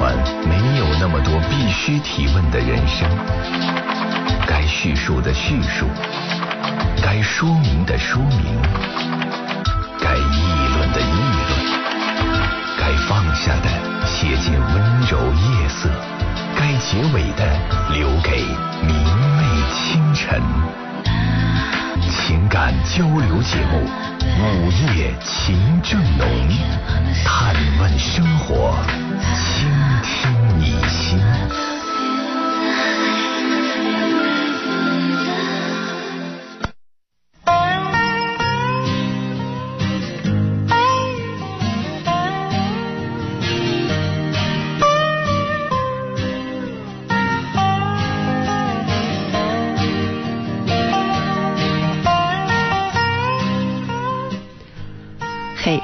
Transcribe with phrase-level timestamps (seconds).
[0.00, 3.08] 没有那么多必须提问的人生，
[4.46, 5.86] 该叙述的叙述，
[7.02, 8.56] 该说明的说明，
[10.00, 11.12] 该议论的议
[11.48, 11.60] 论，
[12.78, 15.90] 该放下的写进温柔夜色，
[16.56, 17.44] 该结尾的
[17.92, 18.44] 留给
[18.82, 18.94] 明
[19.36, 19.44] 媚
[19.74, 20.87] 清晨。
[22.28, 23.88] 情感交流节目
[24.60, 26.28] 《午夜情正浓》，
[27.24, 28.76] 探问生活，
[29.34, 29.66] 倾
[30.02, 31.18] 听你心。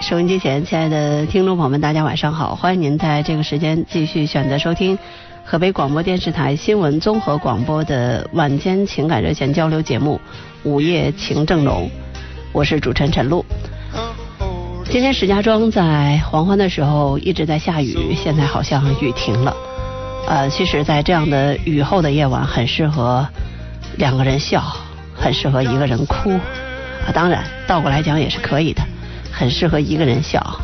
[0.00, 2.54] 收音机前，亲爱的听众朋友们，大家晚上好！
[2.54, 4.98] 欢迎您在这个时间继续选择收听
[5.44, 10.20] 河北广播电视台新闻综合广播的晚间情感热线交流节目
[10.68, 11.88] 《午夜情正浓》，
[12.52, 13.45] 我是主持人陈露。
[14.84, 19.54] 今天石家庄在黄昏的时候一直在下雨，现在好像雨停了。
[20.26, 23.26] 呃，其实，在这样的雨后的夜晚，很适合
[23.96, 24.62] 两个人笑，
[25.14, 26.30] 很适合一个人哭。
[27.06, 28.82] 啊，当然，倒过来讲也是可以的。
[29.37, 30.60] 很适合一个人笑，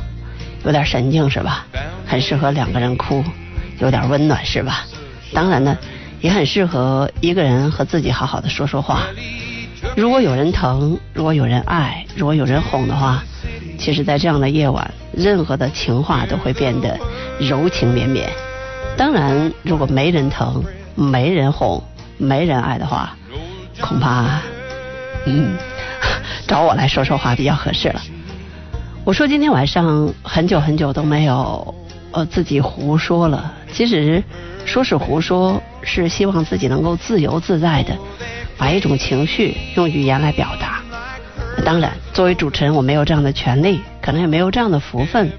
[0.65, 1.67] 有点神经是吧？
[2.07, 3.25] 很适合两个人哭，
[3.81, 4.85] 有点温暖是吧？
[5.35, 5.77] 当然呢，
[6.21, 9.03] 也很适合一个人和自己好好的说说话。
[9.97, 13.25] 如果有人疼，如果有人爱，如果有人哄的话，
[13.79, 16.99] 其实，在这样的夜晚，任何的情话都会变得
[17.41, 18.31] 柔情绵绵。
[18.97, 20.63] 当然，如果没人疼，
[20.95, 21.83] 没人哄，
[22.19, 23.17] 没人爱的话，
[23.81, 24.41] 恐怕，
[25.25, 25.57] 嗯，
[26.47, 28.01] 找我来说说话比较合适了。
[29.03, 31.75] 我说今天晚上很久很久都没有
[32.13, 33.53] 呃自己胡说了。
[33.73, 34.23] 其实
[34.67, 37.97] 说是胡说，是希望自己能够自由自在的
[38.59, 40.81] 把一种情绪用语言来表达。
[41.65, 45.31] 当然，作为主持人，我没有这样的权利，可能也没有这样的福分，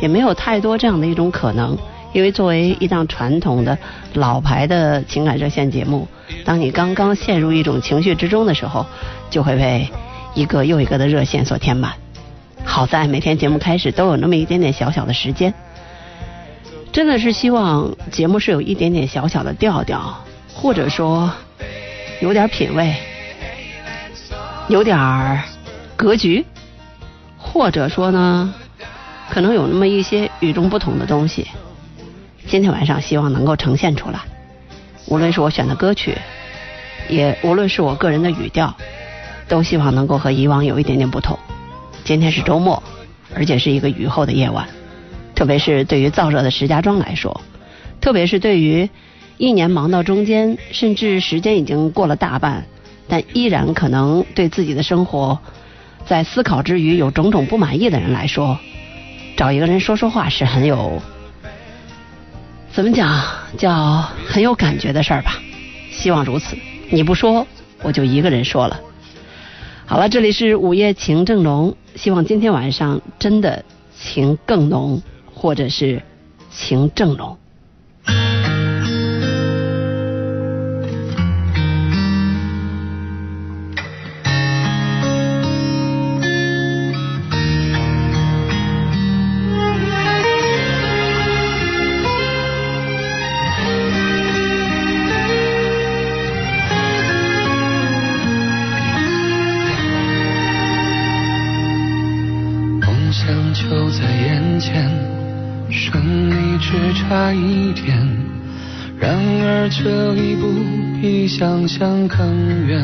[0.00, 1.76] 也没有太多这样的一种可能。
[2.12, 3.76] 因为作为一档传统的
[4.14, 6.06] 老牌的情感热线节目，
[6.44, 8.84] 当你刚刚陷入一种情绪之中的时候，
[9.30, 9.88] 就会被
[10.34, 11.92] 一个又一个的热线所填满。
[12.78, 15.52] 好在每天节目开始都有那么一点点小小的时间，
[16.92, 20.24] 真的是希望节目是有一点点小小的调调，
[20.54, 21.28] 或者说
[22.20, 22.94] 有点品味，
[24.68, 25.42] 有点
[25.96, 26.46] 格局，
[27.36, 28.54] 或者说呢，
[29.28, 31.48] 可能有那么一些与众不同的东西。
[32.46, 34.20] 今天晚上希望能够呈现出来，
[35.06, 36.16] 无论是我选的歌曲，
[37.08, 38.72] 也无论是我个人的语调，
[39.48, 41.36] 都希望能够和以往有一点点不同。
[42.08, 42.82] 今天是周末，
[43.34, 44.66] 而且是一个雨后的夜晚，
[45.34, 47.38] 特别是对于燥热的石家庄来说，
[48.00, 48.88] 特别是对于
[49.36, 52.64] 一年忙到中间，甚至时间已经过了大半，
[53.08, 55.38] 但依然可能对自己的生活
[56.06, 58.58] 在思考之余有种种不满意的人来说，
[59.36, 61.02] 找一个人说说话是很有
[62.72, 63.22] 怎么讲
[63.58, 65.36] 叫很有感觉的事儿吧？
[65.90, 66.56] 希望如此。
[66.88, 67.46] 你不说，
[67.82, 68.80] 我就一个人说了。
[69.88, 73.64] 好了，这里是午夜情正浓，希望今天晚上真的
[73.98, 75.00] 情更浓，
[75.34, 76.02] 或者是
[76.50, 77.38] 情正浓。
[107.78, 107.96] 差一点，
[108.98, 110.48] 然而这一步
[111.00, 112.80] 比想象更远。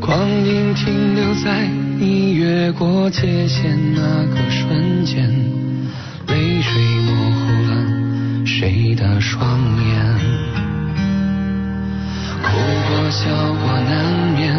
[0.00, 1.66] 光阴停留在
[1.98, 5.30] 你越过界限那个瞬间，
[6.28, 7.40] 泪水模糊
[7.70, 9.46] 了谁的双
[9.86, 9.94] 眼。
[12.42, 12.48] 哭
[12.88, 13.30] 过笑
[13.62, 13.92] 过难
[14.36, 14.54] 免，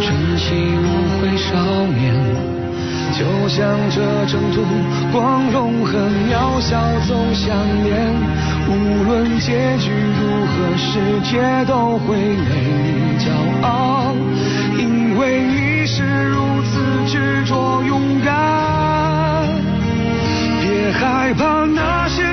[0.00, 0.82] 珍惜无
[1.20, 2.53] 悔少年。
[3.12, 4.64] 就像这征途
[5.12, 5.98] 光荣和
[6.28, 7.54] 渺小总相
[7.84, 8.12] 连，
[8.68, 13.30] 无论结局如何，世界都会为你骄
[13.62, 14.12] 傲，
[14.76, 18.32] 因为你是如此执着勇敢。
[20.60, 22.23] 别害怕那些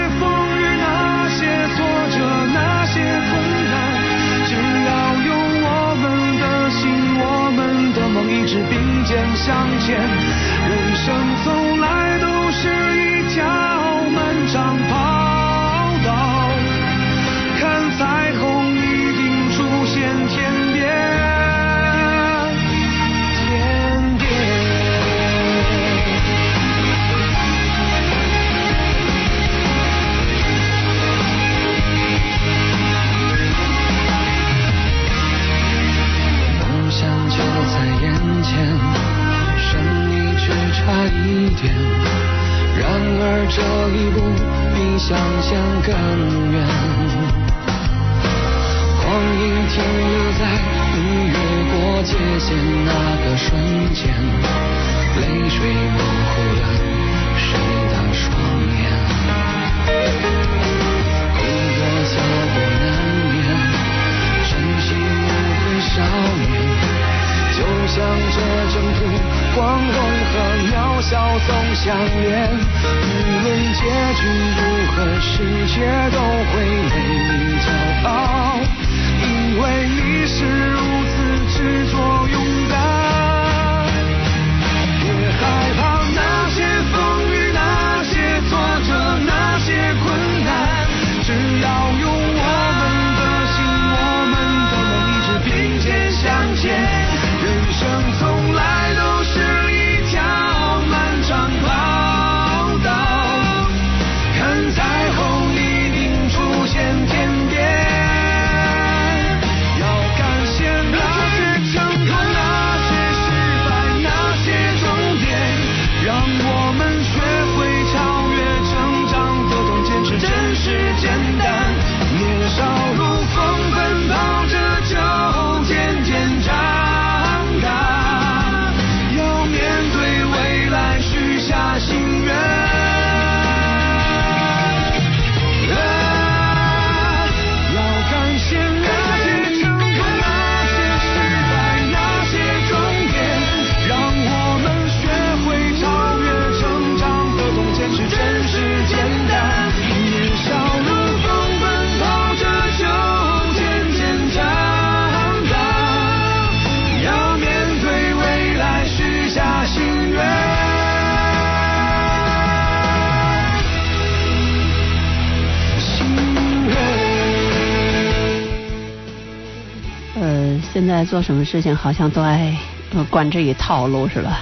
[170.92, 172.56] 在做什么事情好像都爱
[172.94, 174.42] 呃管这一套路是吧？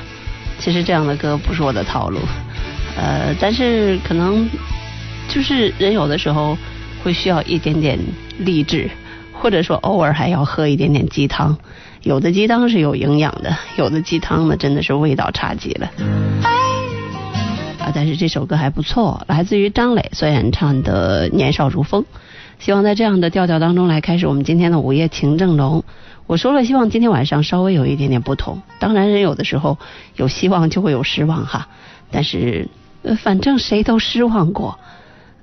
[0.59, 2.19] 其实这样的歌不是我的套路，
[2.97, 4.49] 呃，但是可能
[5.29, 6.57] 就是人有的时候
[7.01, 7.97] 会需要一点点
[8.39, 8.89] 励志，
[9.31, 11.57] 或者说偶尔还要喝一点点鸡汤。
[12.01, 15.89] 有的鸡汤是有营养的，有的鸡汤呢真的是味道差极了。
[17.79, 22.01] 啊，但是这首歌还不错，来自于张磊所演唱的《年少如风》。
[22.59, 25.83] 希望在这样的调调当中来开始我们今天的午夜情正浓。
[26.27, 28.61] 我说了，希望今天晚上稍微有一点点不同。
[28.79, 29.77] 当然，人有的时候
[30.15, 31.69] 有希望就会有失望哈，
[32.11, 32.67] 但是，
[33.17, 34.77] 反正谁都失望过，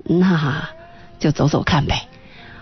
[0.05, 0.69] 那
[1.19, 2.03] 就走走看呗。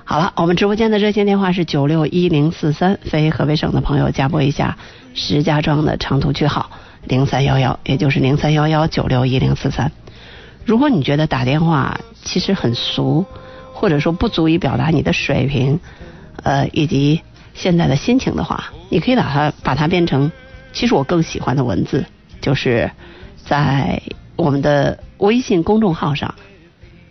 [0.04, 4.78] 好了，我们直播间的热线电话是九六一零四三，非河北省的朋友加拨一下
[5.14, 6.70] 石家庄的长途区号
[7.02, 9.90] 零三幺幺，也就是零三幺幺九六一零四三。
[10.64, 13.26] 如果你觉得打电话其实很俗，
[13.76, 15.80] 或者说不足以表达你的水平，
[16.44, 17.20] 呃，以及
[17.52, 20.30] 现在的心情的话，你可以把它把它变成，
[20.72, 22.06] 其实我更喜欢的文字，
[22.40, 22.90] 就是
[23.44, 24.00] 在
[24.36, 26.34] 我们的微信公众号上，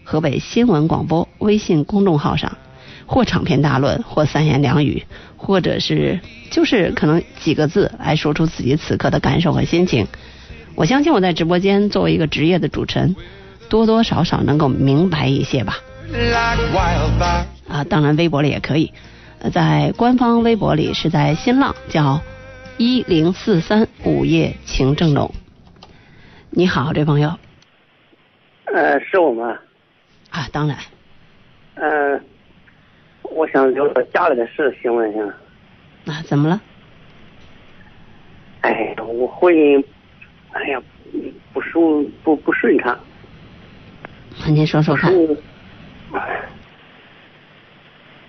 [0.03, 2.57] 河北新闻广播微信公众号上，
[3.05, 5.03] 或长篇大论，或三言两语，
[5.35, 10.07] 或者是就是可能几个字来说出自己此刻的感受和心情。
[10.75, 13.15] 我相信我在直播间作为一个职业的主持人，
[13.69, 15.77] 多多少少能够明白一些吧。
[17.67, 18.93] 啊，当然微博里也可以，
[19.39, 22.21] 呃在官方微博里是在新浪叫
[22.77, 25.33] 一零四三午夜情正浓。
[26.51, 27.35] 你好，这朋友
[28.65, 29.57] 呃，是我吗？
[30.29, 30.77] 啊，当然
[31.73, 32.19] 呃，
[33.23, 35.33] 我想聊聊家里的事，行不行？
[36.03, 36.13] 那。
[36.13, 36.61] 啊，怎么了？
[38.61, 39.83] 哎，我婚姻，
[40.51, 40.79] 哎呀，
[41.51, 42.95] 不顺不不顺畅。
[44.45, 45.11] 您说说看。
[45.11, 45.35] 嗯。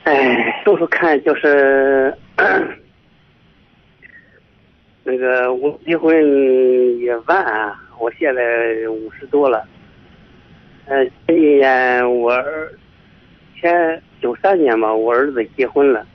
[0.05, 2.15] 哎，说说看，就是
[5.03, 6.15] 那个我离婚
[6.99, 8.43] 也晚啊，我现在
[8.89, 9.67] 五十多了。
[10.87, 12.73] 呃，今年我儿
[13.59, 16.07] 前九三年吧，我儿子结婚了，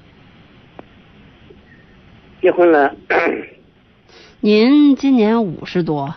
[2.42, 2.96] 结婚了
[4.42, 6.16] 您今年五十多，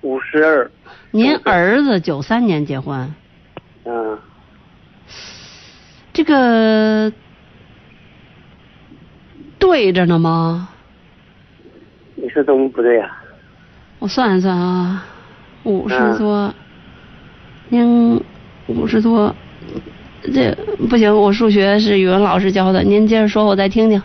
[0.00, 0.70] 五十二，
[1.10, 3.14] 您儿子九三年结婚，
[3.84, 4.18] 嗯，
[6.16, 7.12] 这个
[9.58, 10.70] 对着呢吗？
[12.14, 13.22] 你说怎么不对啊？
[13.98, 15.04] 我算一算啊，
[15.64, 16.54] 五十嗯多，
[17.68, 18.18] 您
[18.66, 19.36] 五十多，
[20.32, 20.56] 这
[20.88, 24.02] 不行，我数学是语文老师教的，您接着说，我再听听。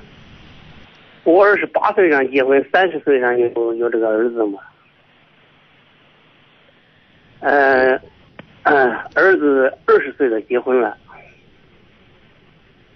[1.23, 4.59] 我二十八岁上结婚，三十岁上有有这个儿子嘛。
[7.39, 7.97] 呃，
[8.63, 10.97] 嗯，儿子二十岁了，结婚了。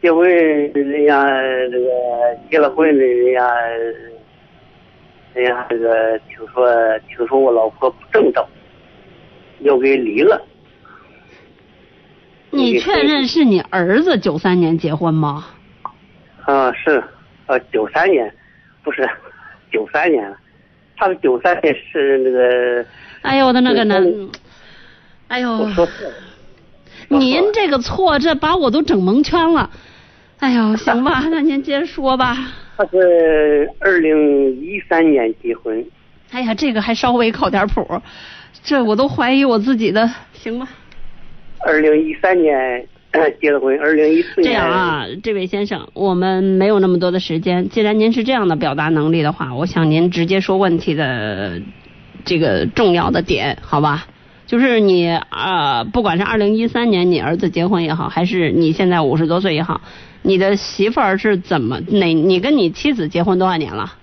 [0.05, 1.25] 结婚，人家
[1.71, 1.87] 这个
[2.47, 3.59] 结了婚的，人家
[5.33, 6.69] 人家这个听说
[7.09, 8.47] 听说我老婆不正道，
[9.61, 10.39] 要给离了。
[12.51, 15.47] 你确认是你儿子九三年结婚吗？
[16.43, 17.03] 啊，是，
[17.47, 18.31] 呃，九三年，
[18.83, 19.09] 不是
[19.71, 20.37] 九三年了，
[20.97, 22.85] 他是九三年是那个。
[23.23, 23.95] 哎呦我的那个呢？
[25.29, 25.67] 哎呦。
[27.07, 29.69] 您这个错，这把我都整蒙圈了。
[30.39, 32.37] 哎呦，行吧， 那您接着说吧。
[32.77, 35.83] 他是二零一三年结婚。
[36.31, 37.87] 哎呀，这个还稍微靠点谱，
[38.63, 40.67] 这我都怀疑我自己的，行吧？
[41.65, 42.85] 二零一三年
[43.41, 44.51] 结的婚，二零一四年。
[44.51, 47.69] 这样啊，这位先生，我们没有那么多的时间。
[47.69, 51.61] 既然您是这样的表达能力的话，我想您直接说问题的
[52.25, 54.05] 这个重要的点，好吧？
[54.45, 59.81] 就是你啊，不管是二零一三年你儿子结婚也好，还是你现在五十多岁也好，
[60.25, 61.79] 你的媳妇儿是怎么？
[61.87, 62.11] 哪？
[62.13, 63.95] 你跟你妻子结婚多少年了？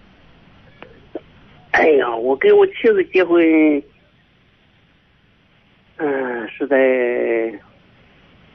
[1.72, 3.82] 哎呀，我跟我妻子结婚，
[5.96, 7.58] 嗯，是在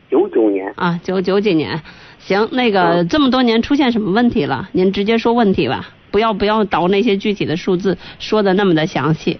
[0.09, 1.81] 九九年啊，九九几年。
[2.19, 4.69] 行，那个这么多年出现什么问题了？
[4.71, 9.39] 您直接说问题吧，不要不要倒那些具体的数字，说的那么的详细，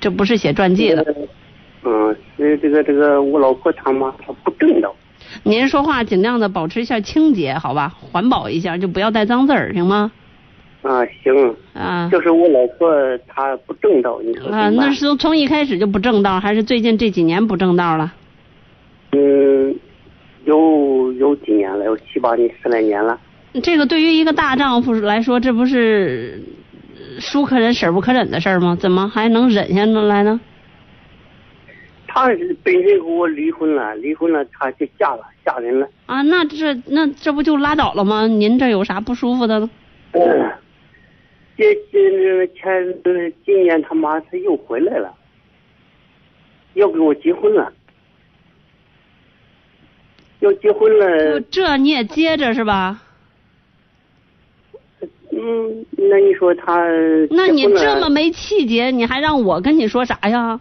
[0.00, 1.04] 这不是写传记的。
[1.84, 4.94] 嗯，这这个这个，我老婆他妈她不正道。
[5.42, 7.88] 您说话尽量的保持一下清洁，好吧？
[8.00, 10.12] 环保一下，就不要带脏字儿，行吗？
[10.82, 11.54] 啊，行。
[11.74, 12.08] 啊。
[12.10, 12.90] 就是我老婆
[13.26, 18.12] 她不正道，你说啊，那是从一开始就不正道，还是最近这几年不正道了？
[19.12, 19.74] 嗯，
[20.44, 23.18] 有有几年了，有七八年、十来年了。
[23.62, 26.42] 这个对于一个大丈夫来说，这不是
[27.18, 28.76] 叔可忍，婶不可忍的事儿吗？
[28.80, 30.40] 怎么还能忍下来呢？
[32.14, 32.26] 他
[32.62, 35.88] 本身跟我离婚了，离婚了，他就嫁了，嫁人了。
[36.04, 38.26] 啊，那这那这不就拉倒了吗？
[38.26, 39.70] 您这有啥不舒服的呢？
[41.56, 43.02] 这这前
[43.46, 45.14] 今年他妈他又回来了，
[46.74, 47.72] 要跟我结婚了，
[50.40, 51.40] 要结婚了。
[51.50, 53.02] 这你也接着是吧？
[55.30, 56.86] 嗯，那你说他？
[57.30, 60.60] 那你这么没气节，你还让我跟你说啥呀？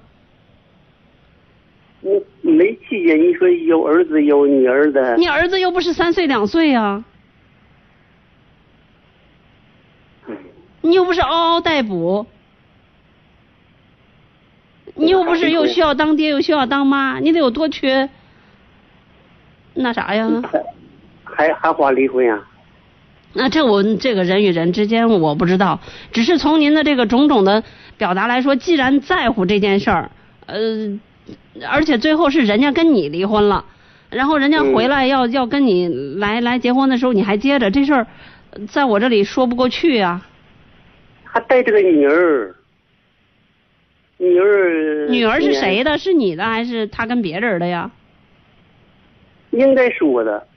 [2.01, 5.15] 我没气节，你说有儿子有女儿的。
[5.17, 7.03] 你儿子又不是三岁两岁呀，
[10.81, 12.25] 你又不是嗷嗷待哺，
[14.95, 18.09] 你又不是又需要当爹又需要当妈，你得有多缺
[19.75, 20.41] 那啥呀？
[21.23, 22.41] 还还花离婚呀？
[23.33, 25.79] 那这我这个人与人之间我不知道，
[26.11, 27.63] 只是从您的这个种种的
[27.95, 30.09] 表达来说，既然在乎这件事儿，
[30.47, 30.99] 呃。
[31.69, 33.65] 而且最后是人家跟你离婚了，
[34.09, 38.07] 然后人家回来要要跟你来来结婚的时候，你还接着这事儿，
[38.69, 40.21] 在我这里说不过去呀。
[41.23, 42.55] 还带着个女儿，
[44.17, 45.07] 女儿。
[45.07, 45.97] 女儿是谁的？
[45.97, 47.91] 是你的还是他跟别人的呀？
[49.51, 50.47] 应该是我的。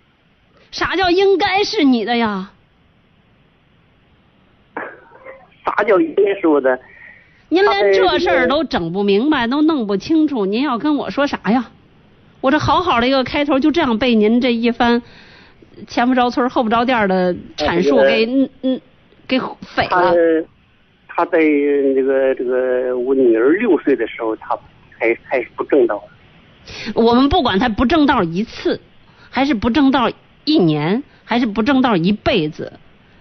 [0.70, 2.50] 啥叫应该是你的呀？
[5.64, 6.78] 啥叫应该是我的？
[7.54, 11.70] 您连这事儿都整不明白，都弄不清楚，您要跟我说啥呀？
[12.40, 15.00] 我这好好的一个开头，就这样被您这一番
[15.86, 18.80] 前不着村后不着店的阐述给嗯嗯
[19.28, 20.12] 给毁了。
[21.06, 24.58] 他在这个这个我女儿六岁的时候，他
[24.98, 26.02] 还还是不正道。
[26.92, 28.80] 我们不管他不正道一次，
[29.30, 30.10] 还是不正道
[30.44, 32.72] 一年，还是不正道一辈子，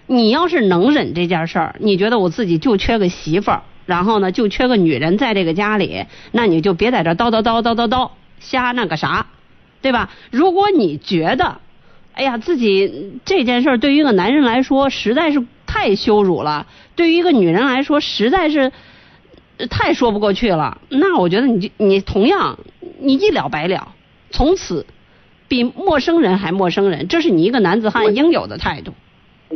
[0.08, 3.62] 你要是能忍这件事儿，你觉得我自己就缺个媳妇儿。
[3.86, 9.28] 然后呢，就缺个女人在这个家里，那你就别在这叨叨叨叨叨叨瞎那个啥，
[9.82, 10.10] 对吧？
[10.32, 11.58] 如果你觉得，
[12.14, 18.72] 哎呀，自己这件事对于一个男人来说实在是太羞辱了，对于一个女人来说实在是
[19.70, 22.58] 太说不过去了，那我觉得你就你同样
[23.00, 23.94] 你一了百了，
[24.30, 24.86] 从此
[25.48, 28.94] 比陌生人还陌生人，这是你一个男子汉应有的态度。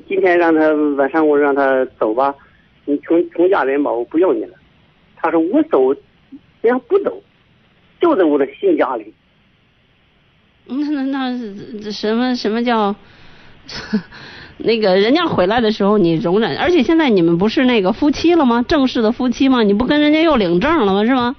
[0.08, 2.34] 今天让他晚上我让他走吧。
[2.88, 4.56] 你穷穷家人吧，我不要你了。
[5.18, 5.94] 他说我走，
[6.62, 7.22] 人家不走，
[8.00, 9.14] 就在我的新家里。
[10.66, 12.96] 那那那什么什么叫？
[14.60, 18.66] 那个人家回来的时候你容忍，而且现在你们不是那个夫妻了吗？
[18.68, 19.62] 正式的夫妻吗？
[19.62, 21.06] 你不跟人家又领证了吗？
[21.06, 21.36] 是吗？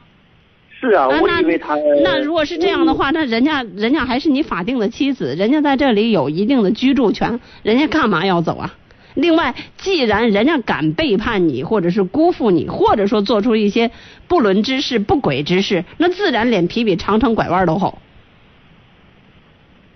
[0.80, 1.74] 是啊，我以为他。
[2.04, 8.74] 那如果是这样的话，那人家人家还是你法定的妻子，人家在这里有一定的居住权，人家干嘛要走啊？
[9.20, 13.90] 另外，既然人家敢背叛你，或者是辜负你，或者说做出一些
[14.28, 17.98] 不伦之事、不轨之事，那自然脸皮比长城拐弯都厚。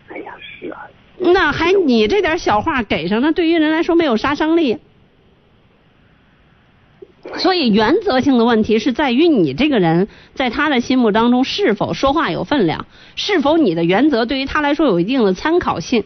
[0.09, 0.89] 哎呀，是啊。
[1.21, 4.79] 那还你这点小话给上，那对于人来说没有杀伤力。
[7.37, 16.03] 所以原则性的问题是在于你这个人在他的心目当中是否说话有分量，是否你的原则对于他来说有一定的参考性。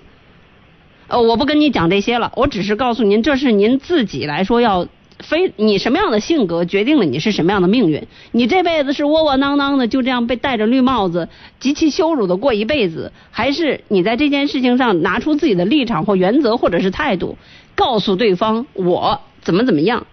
[1.08, 4.88] 呃，我不跟你讲这些了，我只是告诉您，这是您自己来说要
[5.20, 8.06] 非你什么样的性格决定了你是什么样的命运。
[8.32, 11.28] 你这辈子是窝窝囊囊的就这样被戴着绿帽子
[11.60, 17.38] 极其羞辱的过一辈子，还是你在这件事情上拿出自己的立场或原则或者是态度，
[17.76, 20.06] 告诉对方我怎么怎么样。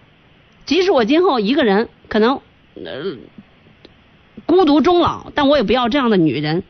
[0.64, 2.40] 即使我今后一个人可能
[2.76, 3.16] 呃
[4.46, 6.62] 孤独终老，但我也不要这样的女人。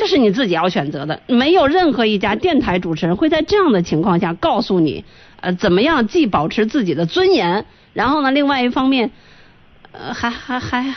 [0.00, 5.04] 这是你自己要选择的，没有任何一家电台主持人会在这样的情况下告诉你
[5.42, 9.10] 呃怎么样既保持自己的尊严，然后呢，另外一方面
[9.92, 10.94] 呃还还还，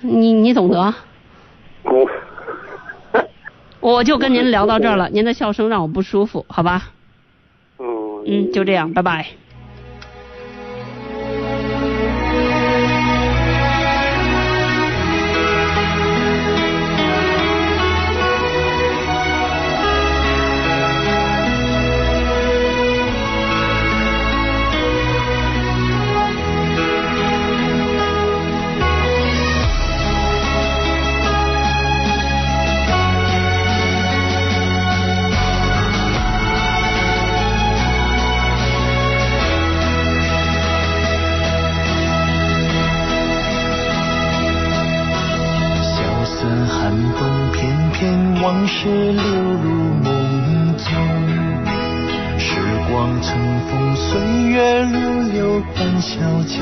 [0.00, 0.94] 你你懂得。
[1.82, 2.08] 我
[3.80, 6.90] 我就跟您聊到这儿了，您的笑声让我不舒服，好吧？
[7.78, 9.26] 嗯嗯，就这样，拜拜。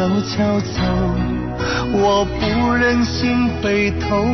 [0.03, 0.83] 悄悄走。
[1.93, 4.27] 我不忍心回头，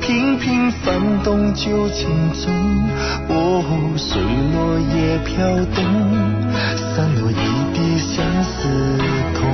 [0.00, 2.50] 频频翻动旧情钟。
[3.28, 3.62] 哦，
[3.98, 4.18] 随
[4.54, 5.36] 落叶飘
[5.74, 5.84] 动，
[6.94, 7.34] 散落一
[7.74, 8.56] 地相思
[9.34, 9.44] 痛。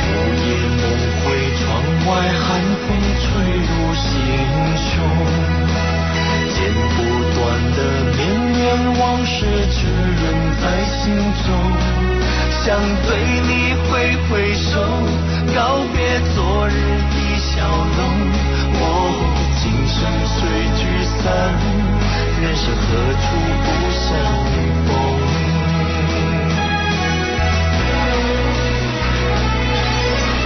[0.00, 0.46] 午夜
[0.78, 0.80] 梦
[1.20, 1.26] 回，
[1.58, 1.60] 窗
[2.06, 2.08] 外
[2.40, 2.48] 寒
[2.86, 2.88] 风
[3.20, 3.28] 吹
[3.68, 4.08] 入心
[4.78, 5.57] 胸。
[6.68, 7.00] 剪不
[7.34, 7.40] 断
[7.72, 7.78] 的
[8.14, 8.20] 绵
[8.52, 8.60] 绵
[9.00, 10.24] 往事，却仍
[10.60, 11.48] 在心中。
[12.62, 12.76] 想
[13.06, 13.08] 对
[13.48, 13.50] 你
[13.88, 13.90] 挥
[14.28, 14.70] 挥手，
[15.54, 15.96] 告别
[16.34, 16.70] 昨日
[17.08, 17.48] 的笑
[17.96, 17.98] 容。
[18.80, 18.84] 哦，
[19.56, 20.36] 今生虽
[20.76, 20.80] 聚
[21.16, 21.26] 散，
[22.42, 23.26] 人生何处
[23.64, 24.04] 不相
[24.84, 24.90] 逢？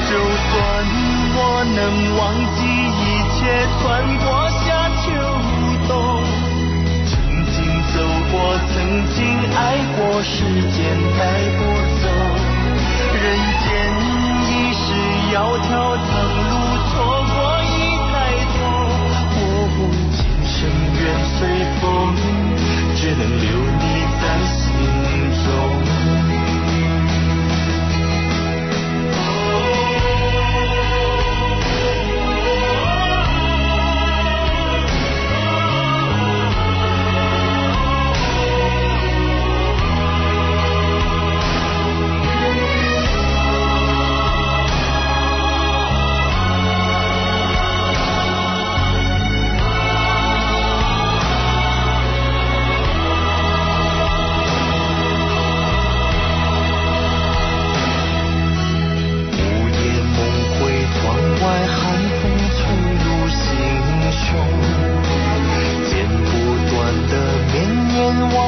[0.08, 0.54] 就算
[1.34, 1.40] 我
[1.74, 1.78] 能
[2.16, 2.20] 忘
[2.54, 3.02] 记一
[3.34, 3.40] 切，
[3.80, 3.82] 穿
[4.18, 4.24] 过
[8.44, 8.74] 我，曾
[9.14, 9.22] 经
[9.54, 10.42] 爱过，时
[10.74, 10.82] 间
[11.16, 11.22] 带
[11.54, 11.62] 不
[12.02, 12.04] 走。
[13.14, 13.24] 人
[13.62, 13.64] 间
[14.50, 14.82] 一世
[15.30, 16.10] 窈窕长
[16.50, 16.52] 路，
[16.90, 16.92] 错
[17.30, 17.72] 过已
[18.10, 18.12] 太
[18.50, 18.58] 多。
[19.38, 19.38] 我
[19.78, 20.58] 无，今生
[20.98, 21.00] 愿
[21.38, 21.38] 随
[21.78, 21.82] 风，
[22.96, 23.46] 只能留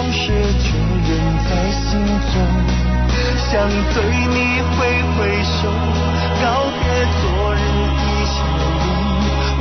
[0.05, 0.21] 往事，
[0.61, 1.17] 却仍
[1.49, 2.35] 在心中。
[3.49, 3.53] 想
[3.95, 4.37] 对你
[4.77, 4.77] 挥
[5.17, 5.57] 挥手，
[6.43, 6.45] 告
[6.79, 6.85] 别
[7.23, 7.57] 昨日
[7.89, 8.63] 的笑容。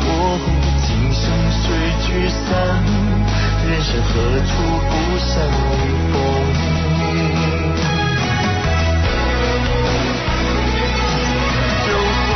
[0.03, 0.11] 哦，
[0.83, 1.23] 今生
[1.61, 1.63] 虽
[2.03, 2.43] 聚散，
[3.69, 4.11] 人生何
[4.43, 4.51] 处
[4.89, 5.31] 不相
[6.11, 6.13] 逢？
[11.85, 11.87] 就
[12.25, 12.27] 算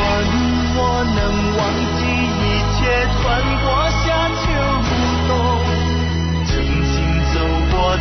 [0.79, 1.19] 我能
[1.57, 1.59] 忘
[1.97, 2.41] 记一
[2.71, 2.79] 切，
[3.19, 3.19] 穿
[3.63, 3.65] 过
[4.05, 4.07] 夏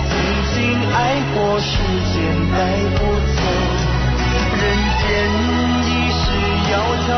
[0.09, 0.13] 曾
[0.55, 0.57] 经
[0.93, 0.97] 爱
[1.35, 1.71] 过，时
[2.13, 2.15] 间
[2.53, 2.57] 带
[2.97, 2.99] 不
[3.35, 3.39] 走。
[4.59, 4.63] 人
[4.99, 5.05] 间
[5.83, 6.23] 已是
[6.67, 6.75] 窈
[7.07, 7.11] 窕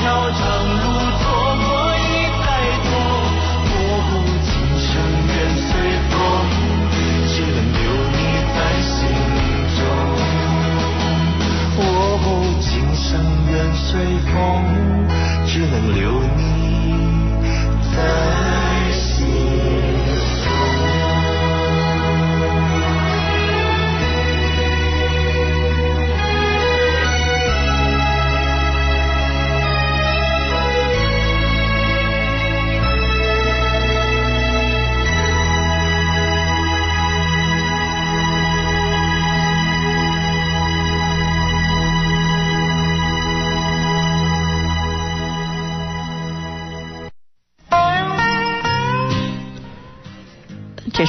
[0.00, 0.82] 条长路
[1.18, 1.22] 错
[1.64, 2.00] 过一
[2.38, 2.46] 再
[2.84, 2.88] 错，
[3.70, 3.76] 我
[4.08, 4.10] 不
[4.44, 4.88] 今生
[5.28, 5.34] 愿
[5.66, 5.70] 随
[6.10, 6.14] 风，
[7.28, 7.78] 只能留
[8.14, 8.16] 你
[8.54, 8.90] 在心
[9.76, 9.78] 中。
[11.80, 11.82] 我
[12.22, 12.26] 不
[12.60, 13.06] 今生
[13.50, 13.86] 愿随
[14.32, 14.34] 风，
[15.46, 16.27] 只能留。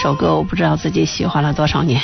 [0.09, 2.01] 首歌我不知道自己喜欢了多少年，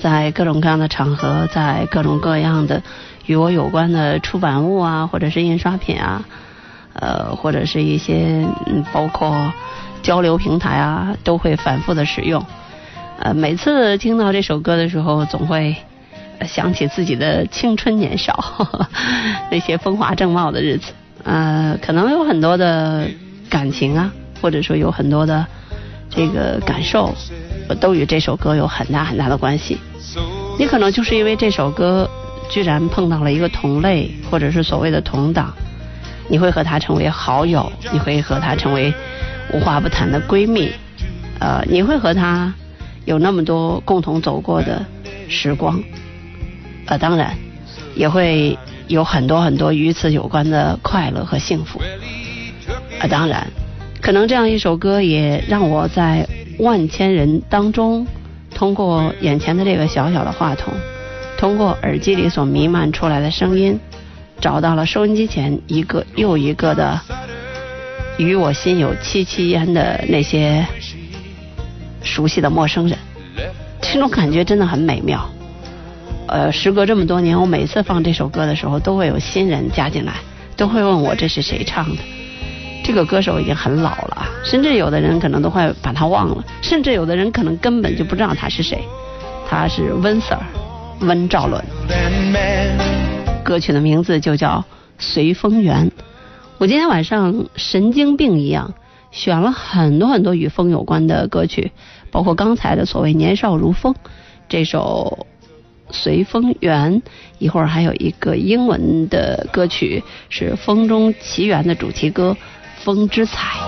[0.00, 2.82] 在各种各样的场合，在各种各样的
[3.26, 6.24] 与我有关的出版物啊，或者是印刷品啊，
[6.92, 9.52] 呃，或者是一些嗯，包括
[10.02, 12.44] 交流平台啊，都会反复的使用。
[13.20, 15.76] 呃，每次听到这首歌的时候，总会
[16.42, 18.66] 想起自己的青春年少，
[19.52, 20.92] 那些风华正茂的日子。
[21.22, 23.06] 呃，可能有很多的
[23.48, 24.12] 感情啊，
[24.42, 25.46] 或者说有很多的。
[26.10, 27.14] 这个感受
[27.80, 29.78] 都与这首歌有很大很大的关系。
[30.58, 32.10] 你可能就是因为这首歌，
[32.50, 35.54] 居然碰到了一个同类，或者是所谓的同党，
[36.28, 38.92] 你会和他成为好友，你会和他成为
[39.54, 40.70] 无话不谈的闺蜜，
[41.38, 42.52] 呃，你会和他
[43.04, 44.84] 有那么多共同走过的
[45.28, 45.80] 时光，
[46.86, 47.34] 呃，当然
[47.94, 51.80] 也会有很多很多与此有关的快乐和幸福，
[52.98, 53.46] 呃，当然。
[54.00, 56.26] 可能这样一首歌也让我在
[56.58, 58.06] 万千人当中，
[58.54, 60.72] 通过眼前的这个小小的话筒，
[61.36, 63.78] 通过耳机里所弥漫出来的声音，
[64.40, 67.00] 找到了收音机前一个又一个的
[68.16, 70.66] 与我心有戚戚焉的那些
[72.02, 72.98] 熟悉的陌生人，
[73.80, 75.28] 这种感觉真的很美妙。
[76.26, 80.14] 呃，时隔这么多年，我每次放这首歌的时候，都会有新人加进来，
[80.56, 82.02] 都会问我这是谁唱的。
[82.90, 88.82] 这个歌手已经很老了，甚至有的人可能都快把他忘了，甚至有的人可能根本就不知道他是谁。
[89.48, 90.40] 他是温 Sir，
[90.98, 91.64] 温兆伦。
[93.44, 94.58] 歌曲的名字就叫
[94.98, 95.86] 《随风缘》。
[96.58, 98.74] 我今天晚上神经病一样
[99.12, 101.70] 选了很多很多与风有关的歌曲，
[102.10, 103.94] 包括刚才的所谓“年少如风”
[104.50, 105.28] 这首
[105.94, 107.00] 《随风缘》，
[107.38, 112.36] 一会儿还有一个英文的歌曲是《风中奇缘》的主题歌。
[112.82, 113.58] 风之彩，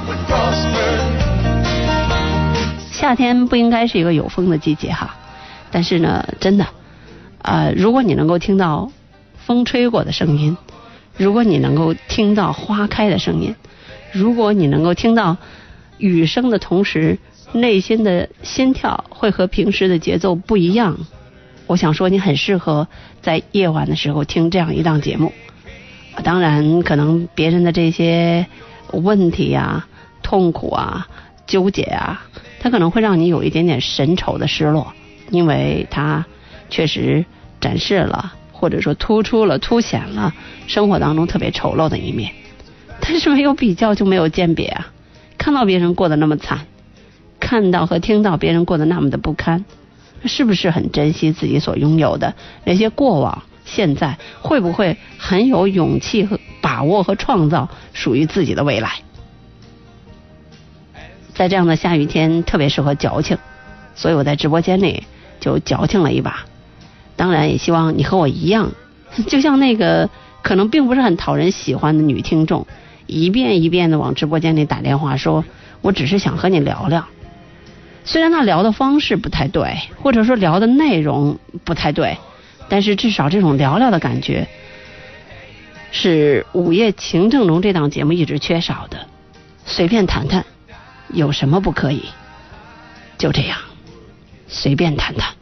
[2.90, 5.14] 夏天不应该是一个有风的季节哈，
[5.70, 6.66] 但是呢，真的，
[7.42, 8.90] 呃，如果你能够听到
[9.36, 10.56] 风吹过的声音，
[11.18, 13.54] 如果你能够听到花开的声音，
[14.12, 15.36] 如果你能够听到
[15.98, 17.18] 雨声的同时，
[17.52, 20.96] 内心的心跳会和平时的节奏不一样，
[21.66, 22.88] 我想说你很适合
[23.20, 25.34] 在夜晚的时候听这样一档节目。
[26.24, 28.46] 当然，可能别人的这些。
[28.92, 29.86] 问题呀，
[30.22, 31.08] 痛苦啊，
[31.46, 32.24] 纠结啊，
[32.60, 34.92] 它可能会让你有一点点神丑的失落，
[35.30, 36.24] 因为它
[36.70, 37.24] 确实
[37.60, 40.34] 展示了，或者说突出了、凸显了
[40.66, 42.32] 生活当中特别丑陋的一面。
[43.00, 44.92] 但是没有比较就没有鉴别啊！
[45.36, 46.66] 看到别人过得那么惨，
[47.40, 49.64] 看到和听到别人过得那么的不堪，
[50.24, 53.42] 是不是很珍惜自己所拥有的那些过往？
[53.74, 58.90] 现在会不会很有勇气和把握和创造属于自己的未来？
[61.32, 63.38] 在这样的下雨天，特别适合矫情，
[63.94, 65.04] 所以我在直播间里
[65.40, 66.44] 就矫情了一把。
[67.16, 68.72] 当然，也希望你和我一样，
[69.26, 70.10] 就像那个
[70.42, 72.66] 可能并不是很讨人喜欢的女听众，
[73.06, 75.42] 一遍一遍的往直播间里打电话，说
[75.80, 77.06] 我只是想和你聊聊。
[78.04, 82.18] 虽然他聊的方式不太对，或者说聊的内容不太对。
[82.72, 84.48] 但是至少这种聊聊的感觉，
[85.90, 89.06] 是《午夜情正浓》这档节目一直缺少的。
[89.66, 90.46] 随便谈谈，
[91.08, 92.06] 有什么不可以？
[93.18, 93.58] 就这样，
[94.48, 95.34] 随便谈谈。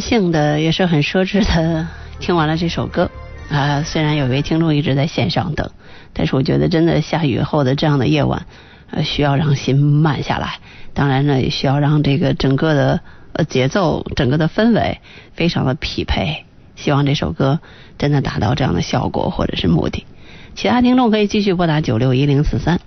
[0.00, 1.86] 性的，也是很奢侈的。
[2.20, 3.10] 听完了这首歌，
[3.50, 5.70] 啊、虽然有位听众一直在线上等，
[6.12, 8.46] 但是我觉得真的下雨后的这样的夜晚，
[8.90, 10.58] 呃，需要让心慢下来。
[10.94, 13.00] 当然呢，也需要让这个整个的
[13.32, 15.00] 呃节奏、整个的氛围
[15.34, 16.44] 非常的匹配。
[16.74, 17.60] 希望这首歌
[17.98, 20.06] 真的达到这样的效果或者是目的。
[20.54, 22.80] 其他听众可以继续拨打九六一零四三。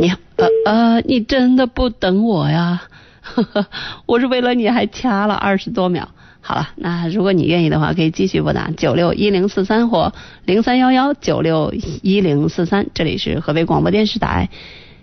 [0.00, 2.82] 你呃呃，你真的不等我呀？
[3.22, 3.66] 呵呵，
[4.06, 6.08] 我是为了你还掐了二十多秒。
[6.46, 10.12] 好了，那如果你愿意的话，可以继续拨打九六一零四三或
[10.44, 12.86] 零三幺幺九六一零四三。
[12.94, 14.48] 这里是河北广播电视台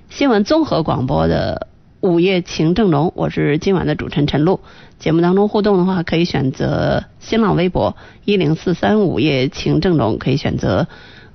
[0.09, 1.67] 新闻综合广播的
[1.99, 4.61] 午夜情正浓，我是今晚的主持人陈露。
[4.99, 10.87] 节目当中互动的话，可以选择新浪微博一零四三午夜情正浓，可以选择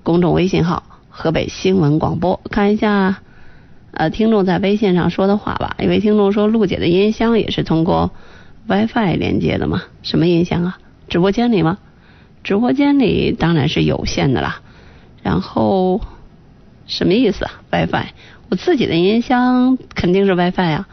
[0.02, 2.40] 公众微信号河北新闻广播。
[2.50, 3.18] 看一下。
[3.90, 5.76] 呃，听众在微信上说的话吧。
[5.80, 8.12] 一位听众说，陆姐的音箱也是通过
[8.68, 9.84] WiFi 连接的吗？
[10.02, 10.78] 什么音箱啊？
[11.08, 11.78] 直播间里吗？
[12.44, 14.60] 直播间里当然是有线的啦。
[15.22, 16.02] 然后
[16.86, 18.06] 什么意思啊？WiFi？
[18.50, 20.88] 我自己的音箱肯定是 WiFi 啊，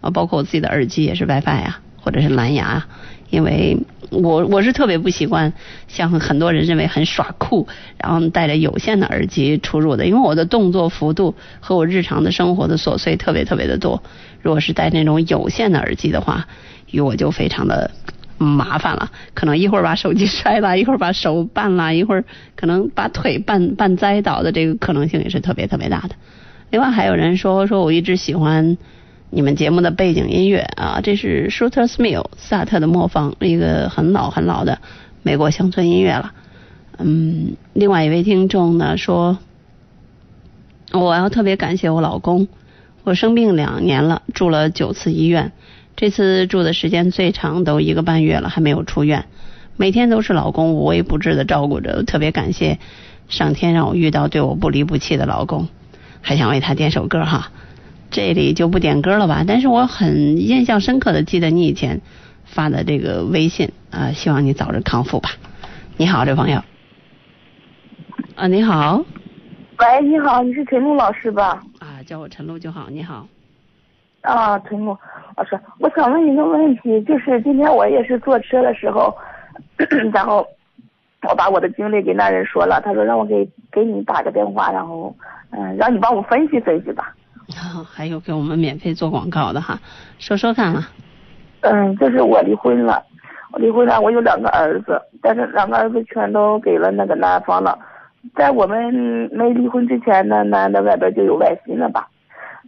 [0.00, 2.88] 啊，包括我自己的耳机也是 WiFi 啊，或者是蓝牙啊。
[3.28, 3.76] 因为
[4.10, 5.52] 我我是特别不习惯
[5.88, 7.66] 像很多人认为很耍酷，
[7.98, 14.04] 然后带着有线的耳机出入的，因为我的动作幅度和我日常的生活的琐碎特别特别的多。
[14.42, 16.46] 如果是戴那种有线的耳机的话，
[16.90, 17.90] 与我就非常的
[18.38, 26.14] 麻烦了，可能一会儿把手机摔了，一会儿把手绊了，一会儿可能把腿绊绊栽倒的这个可能性也是特别特别大的。
[26.70, 28.76] 另外还有人说说我一直喜欢。
[29.28, 34.78] 你们节目的背景音乐啊，这是 Shooter's Mill 萨特的磨坊，一个很老很老的
[35.24, 36.32] 美国乡村音乐了。
[36.98, 39.36] 嗯，另外一位听众呢说，
[40.92, 42.46] 我要特别感谢我老公，
[43.02, 45.50] 我生病两年了，住了九次医院，
[45.96, 49.24] 这次住的时间最长都一个半月了，还没有出院。
[49.78, 52.78] 每天都是老公无微不至的照顾着，特别感谢
[53.28, 55.68] 上天让我遇到对我不离不弃的老公。
[56.20, 57.50] 还想为他点首歌哈。
[58.10, 59.44] 这里就不点歌了吧。
[59.46, 62.00] 但是我很印象深刻的记得你以前
[62.44, 65.30] 发的这个微信啊、希望你早日康复吧。
[65.96, 66.62] 你好，这朋友。
[68.34, 69.04] 啊，你好。
[69.78, 71.62] 喂，你好，你是陈露老师吧？
[71.78, 72.88] 啊，叫我陈露就好。
[72.90, 73.26] 你好。
[74.26, 74.96] 啊，陈露
[75.36, 79.16] 老师，我想问一个问题，就是今天我也是坐车的时候，
[80.12, 80.44] 然后
[81.28, 85.14] 我把我的经历给那人说了，他说让我给给你打个电话，然后
[85.50, 87.14] 嗯，让你帮我分析分析吧。
[87.88, 89.78] 还有给我们免费做广告的哈，
[90.18, 90.88] 说说看啊。
[91.60, 93.00] 嗯，就是我离婚了，
[93.52, 97.78] 我离婚了，我有两个儿子，但是两个儿子全都给了那个男方了。
[98.34, 98.92] 在我们
[99.32, 102.08] 没离婚之前呢，男的外边就有外心了吧？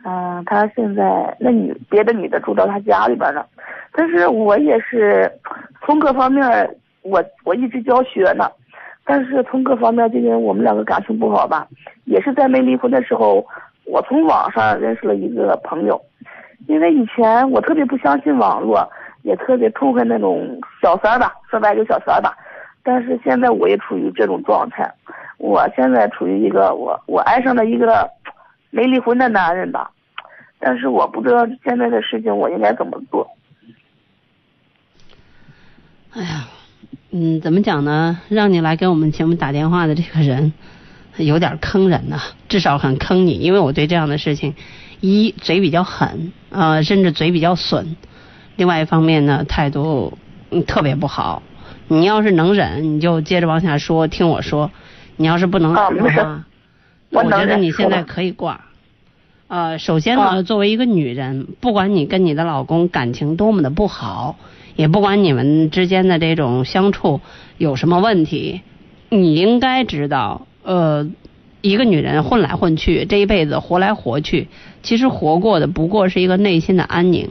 [0.04, 3.46] 嗯、他现在那女别的女的住到他家里边了，
[3.92, 5.30] 但是我也是
[5.84, 6.46] 从各方面，
[7.02, 8.50] 我我一直教学呢，
[9.04, 11.66] 但是从各方面，就因为我们两个感情不好吧，
[12.04, 13.44] 也是在没离婚的时候，
[13.84, 16.00] 我从网上认识了一个朋友，
[16.68, 18.88] 因为以前我特别不相信网络，
[19.22, 22.36] 也特别痛恨那种小三吧，说白了就小三吧，
[22.82, 24.90] 但是现在我也处于这种状态，
[25.38, 28.08] 我现在处于一个我我爱上了一个
[28.70, 29.90] 没离婚的男人吧，
[30.58, 33.28] 但是我不知道现在的事情我应该怎么做。
[36.12, 36.48] 哎呀，
[37.10, 38.20] 嗯，怎么讲呢？
[38.28, 40.52] 让你来给我们节目打电话的这个人，
[41.16, 44.54] 有点坑人呐、至少很坑你，因为我对这样的事情，
[45.00, 47.96] 一嘴比较狠，呃，甚至嘴比较损；
[48.56, 50.18] 另外一方面呢，态度
[50.50, 51.42] 嗯特别不好。
[51.90, 54.70] 你要是能忍，你就接着往下说，听我说；
[55.16, 56.44] 你要是不能忍的话，
[57.10, 58.66] 我觉得你现在可以挂。
[59.48, 64.36] 呃，首先呢，啊作为一个女人，不管你跟你的老公感情多么的不好，
[64.76, 67.20] 也不管你们之间的这种相处
[67.56, 68.60] 有什么问题，
[69.08, 71.08] 你应该知道，呃，
[71.62, 74.48] 一个女人混来混去，这一辈子活来活去，
[74.82, 77.30] 其实活过的不过是一个内心的安宁。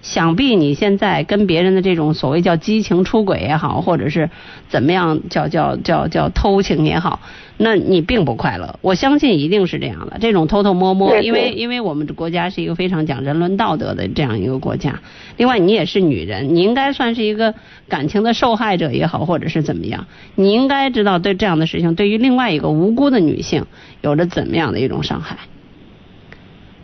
[0.00, 4.30] 想必你现在跟别人的这种所谓叫激情出轨也好，或者是
[4.68, 7.20] 怎么样叫叫叫叫偷情也好，
[7.56, 8.78] 那你并不快乐。
[8.80, 15.00] 我相信一定是这样的，这种偷偷摸摸，因为因为我们这国家是一个非常讲人伦道德的这样一个国家。
[15.36, 17.54] 另外，你也是女人，你应该算是一个
[17.88, 20.06] 感情的受害者也好，或者是怎么样，
[20.36, 23.66] 你应该知道对这样的事情，对于另外一个无辜的女性
[24.00, 25.38] 有着怎么样的一种伤害。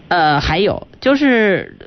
[0.09, 1.79] 呃，还有就是，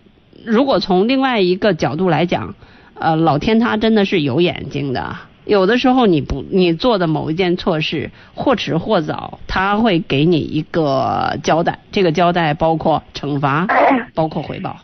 [0.47, 2.55] 如果从另外一个角度来讲，
[2.93, 5.13] 呃，老天他真的是有眼睛的。
[5.43, 11.77] 有的时候你不你做的某一件错事，或迟或早，他会给你一个交代。
[11.91, 13.67] 这个交代包括惩罚，
[14.15, 14.77] 包括回报。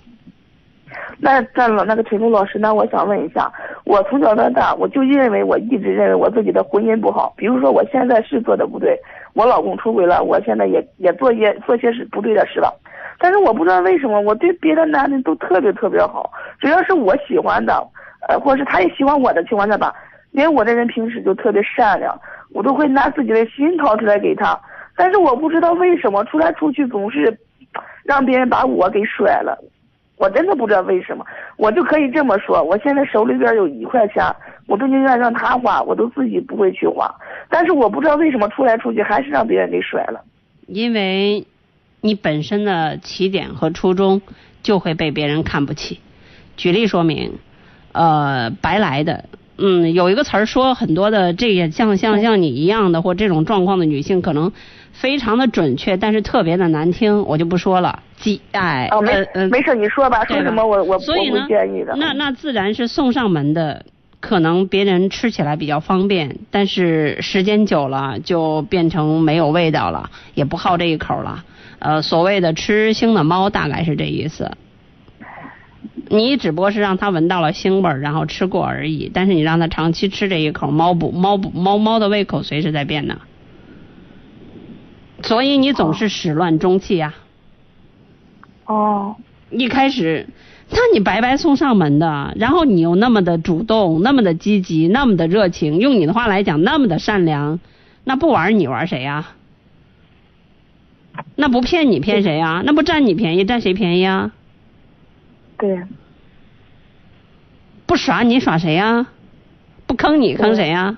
[1.18, 3.50] 那那老那个陈露老师，那我想问一下，
[3.86, 7.34] 我从小到大，我就认为我一直认为我自己的婚姻不好。
[7.38, 9.00] 比如说我现在是做的不对，
[9.34, 12.74] 我老公出轨了，我现在也也做些做些是不对的事了。
[13.20, 17.74] 但是我不知道为什么我对别的男人都特别特别好，只要是我喜欢的，
[18.28, 19.94] 呃，或者是他也喜欢我的情况下吧，
[20.32, 22.20] 因为我这人平时就特别善良，
[22.54, 24.60] 我都会拿自己的心掏出来给他。
[24.96, 27.36] 但是我不知道为什么出来出去总是
[28.04, 29.58] 让别人把我给甩了。
[30.18, 31.26] 我真的不知道为什么，
[31.58, 34.24] 我就可以这么说，我现在手里边有一块钱，
[34.68, 37.14] 我都宁愿让他花，我都自己不会去花。
[37.50, 40.22] 但是我不知道为什么出来出去还是让别人给甩了。
[40.68, 41.46] 因为
[42.06, 44.22] 你本身的起点和初衷
[44.62, 46.00] 就会被别人看不起。
[46.58, 47.36] 举例说明，
[47.94, 49.24] 呃，白来的，
[49.58, 54.52] 嗯，有一个词儿说很多的这也像像像你一样的或这种状况的女性，可能
[54.92, 58.04] 非常的准确，但是特别的难听，我就不说了。
[58.18, 61.96] 鸡哎，哦，没呃呃没事，你说吧，说什么我我我所以呢不介意的。
[61.96, 63.86] 那那自然是送上门的，
[64.20, 71.46] 可能别人吃起来比较方便，但是时间久了就变成没有味道了，也不好这一口了。
[71.84, 74.52] 呃，所谓的吃腥的猫，大概是这意思。
[76.08, 79.12] 你只不过是让它闻到了腥味儿，然后吃过而已。
[79.14, 83.20] 但是你让它长期吃这一口，猫不猫不猫猫的胃口随时在变呢。
[85.24, 87.14] 所以你总是始乱终弃呀、
[88.66, 89.16] 哦，
[89.50, 90.28] 一开始，
[90.70, 97.60] 那你白白送上门的，然后你又那么的主动，那么的积极，那么的热情，用你的话来讲，那么的善良，
[98.04, 99.34] 那不玩你玩谁呀、
[101.36, 104.32] 那不骗你骗谁啊、那不占你便宜占谁便宜啊？
[105.58, 105.88] 对呀，
[107.86, 109.08] 不耍你耍谁呀、
[109.88, 110.98] 不坑你坑谁呀、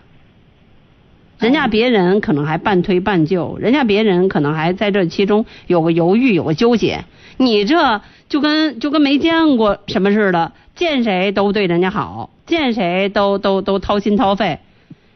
[1.39, 7.05] 人家别人可能还半推半就，人家别人可能还在这其中有个犹豫，有个纠结。
[7.37, 14.59] 你这就跟就跟没见过什么似的，见谁都对人家好，见谁都都都掏心掏肺，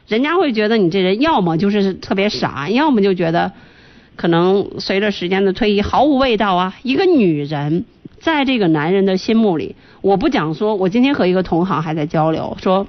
[0.07, 3.53] 人家会觉得你这人要么就是特别傻，要么就觉得
[4.19, 6.75] 可能随着时间的推移毫无味道啊。
[6.83, 7.85] 一个女人
[8.19, 12.85] 在这个男人的心目里，我不讲说，我今天和一个同行还在交流，说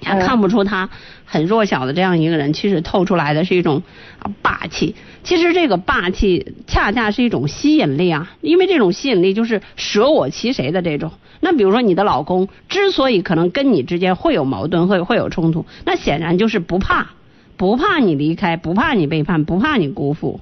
[0.00, 0.90] 他看不出他
[1.24, 3.84] 很弱小的这样一个人，其实透出来的是一种
[4.18, 4.96] 啊霸气。
[5.22, 11.12] 其实这个霸气恰恰是一种吸引力啊，因为这种吸引力就是舍我其谁的这种。
[11.38, 17.12] 那比如说你的老公之所以可能跟你之间会有矛盾，会会有冲突，那显然就是不怕，
[17.56, 20.40] 不怕你离开，不怕你背叛，不怕你辜负。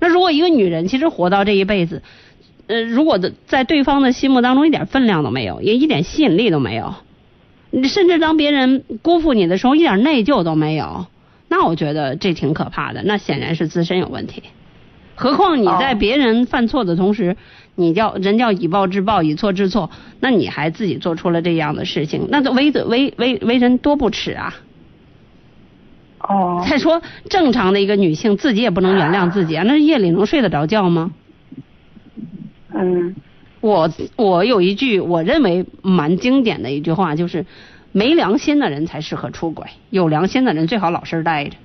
[0.00, 2.02] 那如果一个女人其实活到这一辈子，
[2.66, 6.94] 呃，如果的在对方的心目当中一点分量都没有，也一点吸引力都没有，
[7.70, 11.06] 你甚至当别人辜负你的时候一点内疚都没有，
[11.48, 14.42] 那我觉得这挺可怕的，那显然是自身有问题。
[15.14, 17.36] 何况你在别人犯错的同时，
[17.74, 19.90] 你叫人叫以暴制暴，以错制错，
[20.20, 24.54] 那你还自己做出了这样的事情，那为的为为为人多不耻啊！
[26.20, 31.12] 哦，再说正常的一个女性，自己也不能原谅自己啊， 那夜里能睡得着觉吗？
[32.74, 33.14] 嗯
[33.60, 37.44] 我我有一句我认为蛮经典的一句话，就是
[37.92, 41.56] 没良心的人才适合出轨，有良心的人最好老实待着。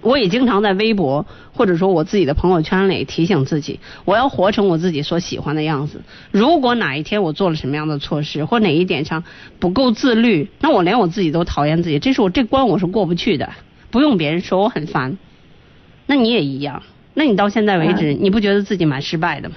[0.00, 6.02] 我也经常在微博或者说我自己的朋友圈里提醒自己，我要活成我自己所喜欢的样子。
[6.30, 9.24] 如果哪一天我做了什么样的错事，或哪一点上
[9.58, 13.50] 不够自律，那我连我自己都讨厌自己，这是我这关我是过不去的。
[13.90, 15.18] 不用别人说，我很烦。
[16.06, 16.82] 那你也一样，
[17.14, 19.56] 那你到现在为止，你不觉得自己蛮失败的吗？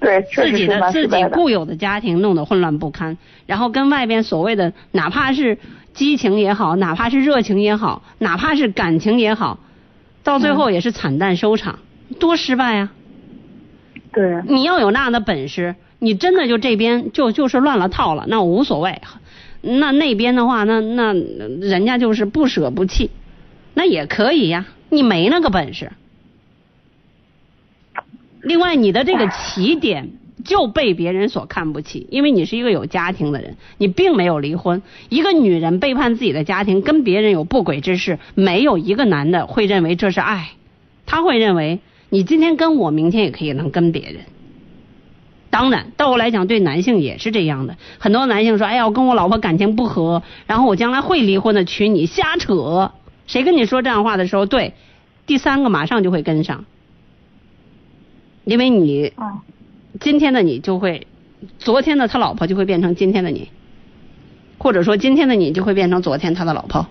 [0.00, 1.24] 对，自己的自己。
[1.32, 3.16] 固有的家庭弄得混乱不堪，
[3.46, 5.58] 然后跟外边所谓的哪怕是
[5.94, 9.60] 激情也好，哪怕是热情也好，哪怕是感情也好，
[10.22, 11.78] 到最后也是惨淡收场，
[12.18, 12.92] 多失败啊！
[14.12, 19.00] 对，你要有那样的本事，你真的就这边就就是乱了套了，那无所谓。
[19.62, 23.10] 那那边的话，那那人家就是不舍不弃，
[23.72, 24.66] 那也可以呀。
[24.90, 25.92] 你没那个本事。
[28.42, 30.10] 另外，你的这个起点
[30.42, 34.82] 就被别人所看不起，因为你是一个有家庭的人，你并没有离婚。
[35.08, 40.50] 一个女人背叛自己的家庭，跟别人有不轨之事，没有一个男的会认为这是爱，
[41.06, 44.22] 他会认为你今天跟我，明天也可以能跟别人。
[45.50, 47.76] 当然，倒过来讲，对男性也是这样的。
[47.98, 52.90] 很多男性说：“哎呀，我跟我老婆感情不和，然后我将来会离婚的，娶你，瞎扯。”
[53.28, 54.74] 谁跟你说这样话的时候，对，
[55.26, 56.64] 第三个马上就会跟上，
[58.44, 59.12] 因为你
[60.00, 61.06] 今天的你就会，
[61.58, 63.50] 昨天的他老婆就会变成今天的你，
[64.58, 66.86] 或者说今天的你就会变成昨天他的老婆。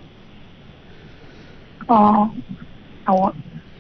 [1.88, 2.30] 哦，
[3.06, 3.34] 那我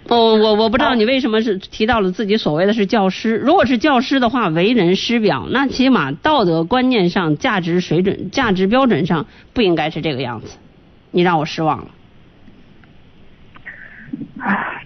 [0.10, 3.38] 我我我不知道你为什么是提到了自己所谓的是教师。
[3.38, 10.58] 如果是教师的话，为人师表，那起码道德观念上、价值水准、价值标准上不应该是这个样子。
[11.12, 11.88] 你让我失望了。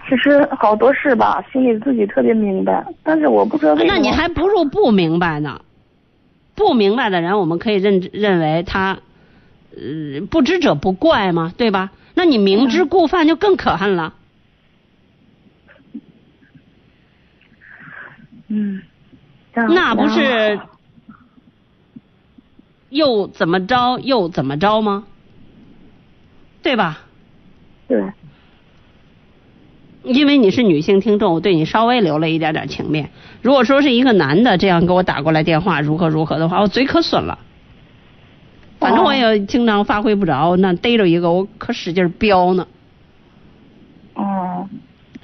[0.07, 3.93] 唉，其实好多事吧，心里自己特别明白，但是我不知道为什么。
[3.93, 5.61] 那你还不如不明白呢。
[6.55, 8.97] 不明白的人，我们可以认认为他，
[9.75, 11.91] 呃，不知者不怪嘛，对吧？
[12.15, 14.13] 那你明知故犯就更可恨了。
[18.47, 18.81] 嗯，
[19.53, 20.59] 那不是
[22.89, 25.03] 又怎么着又怎么着吗？
[26.63, 27.01] 对吧？
[27.87, 28.01] 对，
[30.07, 33.09] 因为你是女性听众，我对你稍微留了一点点情面。
[33.41, 37.37] 如果说是一个男的这样给我打过来电话，如何如何的话，我嘴可损了。
[38.79, 42.67] 反正我也经常发挥不着，那逮着一个我可使劲飙呢，
[44.13, 44.67] 哦，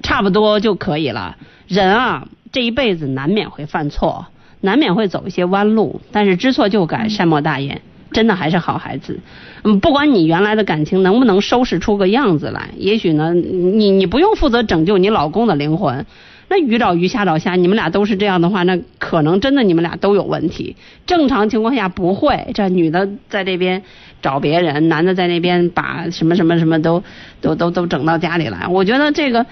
[0.01, 1.37] 差不多就可以了。
[1.67, 4.25] 人啊，这一辈子难免会犯错，
[4.61, 7.81] 难免会走一些弯路，但是知错就改，善莫大焉。
[8.13, 9.19] 真的还是好孩子，
[9.63, 16.05] 嗯，不管你原来的感情能不能收拾出个样子来，也许呢，你你不用负责拯救你老公的灵魂，
[16.47, 20.75] 那鱼找鱼虾找虾，你们俩都是这样的话，那可能真的你们俩都有问题。
[21.05, 23.81] 正常情况下不会，这女的在这边
[24.21, 27.03] 找别人，男的在那边把什么什么什么都
[27.41, 29.45] 都都都整到家里来，我觉得这个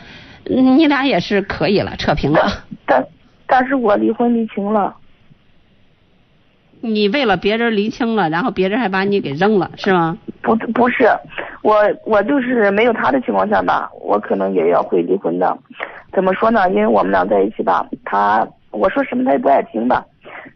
[0.46, 2.64] 你俩也是可以了，扯平了。
[2.86, 3.04] 但
[3.48, 4.96] 但是我离婚离清了，
[6.82, 10.18] 你为了别人离清了，然后别人还把你给扔了，是吗？
[10.42, 11.08] 不不是，
[11.62, 11.76] 我
[12.06, 15.58] 我就是没有他的情况下吧，我可能也要会离婚的。
[16.12, 16.68] 怎么说呢？
[16.72, 20.04] 因为我们俩在一起吧，他我说什么他也不爱听吧，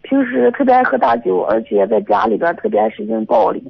[0.01, 3.63] 平时特别爱喝大酒，而且在家里边特别爱实行暴力。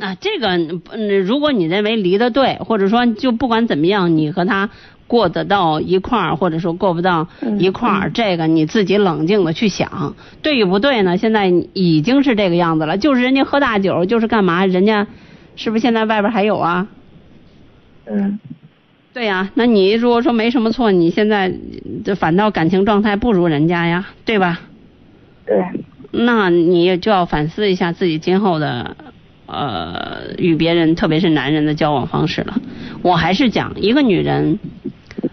[0.00, 0.48] 啊，这个
[0.90, 4.68] 嗯，如果你认为离得对，或者说就不管怎么样，你和他
[5.12, 11.18] 过得到一块儿，或者说过不到一块儿，这个你自己冷静的去想，对与不对呢？
[11.18, 14.64] 现在已经是这个样子了，就是人家喝大酒，就是干嘛？
[14.64, 15.06] 人家
[15.54, 16.88] 是不是现在外边还有啊？
[18.06, 18.40] 嗯，
[19.12, 21.52] 对呀、那你如果说没什么错，你现在
[22.06, 24.60] 这反倒感情状态不如人家呀，对吧？
[25.44, 25.62] 对，
[26.10, 28.96] 那你就要反思一下自己今后的
[29.44, 32.58] 呃与别人，特别是男人的交往方式了。
[33.02, 34.58] 我还是讲，一个女人，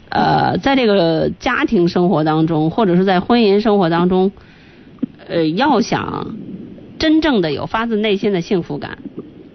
[0.10, 4.32] 呃，在这个家庭生活当中，或者是在婚姻生活当中，
[5.28, 6.36] 呃，要想
[6.98, 8.98] 真正的有发自内心的幸福感，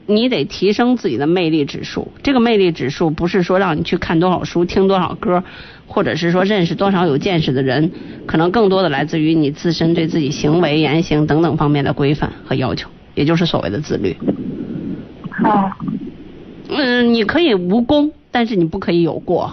[0.07, 2.13] 你得提升自己的魅力指数。
[2.23, 5.43] 这个魅力指数不是说让你去看多少书、听多少歌，
[5.87, 7.91] 或者是说认识多少有见识的人，
[8.27, 14.17] 可能更多的来自于你自身对自己行为、言行等等方面的规范和要求，也就是所谓的自律。
[15.43, 15.77] 啊，
[16.69, 19.53] 嗯，你可以无功，但是你不可以有过。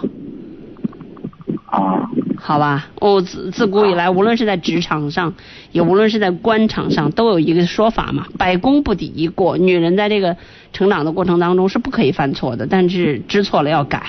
[1.72, 2.06] 啊，
[2.36, 5.32] 好吧，哦，自自古以来，无论是在职场上，
[5.72, 9.56] 也无论是在官场上，都有一个说法嘛，百功不抵一过。
[9.56, 10.36] 女人在这个
[10.74, 14.02] 成长的过程当中是不可以犯错的，但是知错了要改。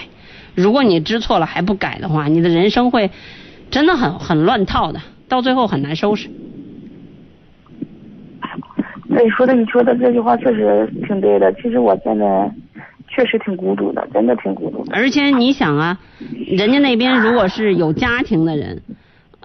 [0.56, 3.10] 如果你知错了还不改的话，你的人生会
[3.72, 5.00] 真的很很乱套的，
[5.30, 6.30] 到最后很难收拾。
[9.06, 11.54] 你，说的你说的这句话确实挺对的。
[11.54, 12.52] 其实我现在
[13.16, 14.96] 确实挺孤独的，真的挺孤独的。
[14.96, 16.00] 而且你想啊，
[16.48, 18.82] 人家那边如果是有家庭的人，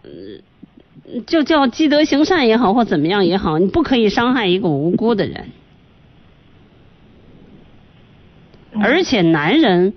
[0.05, 5.49] 嗯，就叫积德行善也好，或怎么样也好，你不可以伤害一个无辜的人。
[8.81, 9.93] 而且男人，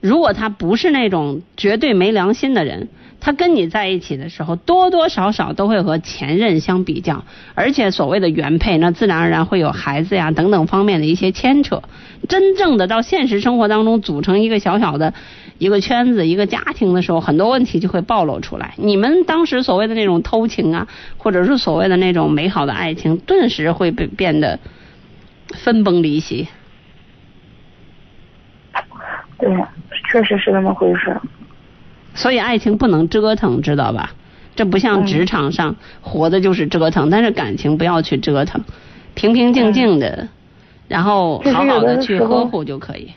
[0.00, 2.88] 如果他不是那种绝对没良心的人，
[3.20, 11.82] 他跟你在一起的时候，多多少少都会和前任相比较，而且所谓的原配，那自然而然会有孩子呀等等方面的一些牵扯。
[12.28, 15.14] 真正的到现实生活当中组成一个小小的
[15.58, 18.74] 一个圈子、一个家庭的时候，很多问题就会暴露出来。
[18.76, 24.58] 你们当时所谓的那种偷情啊，或者是所谓的那种美好的爱情，顿时会被变得
[25.54, 26.48] 分崩离析。
[29.38, 29.48] 对，
[30.10, 31.16] 确实是那么回事。
[32.18, 34.10] 所以爱情不能折腾，知道吧？
[34.56, 38.60] 这不像职场上、活的就是折腾，但是感情不要去折腾，
[39.14, 40.26] 平平静静的，
[40.88, 43.08] 然后好好的去呵护就可以。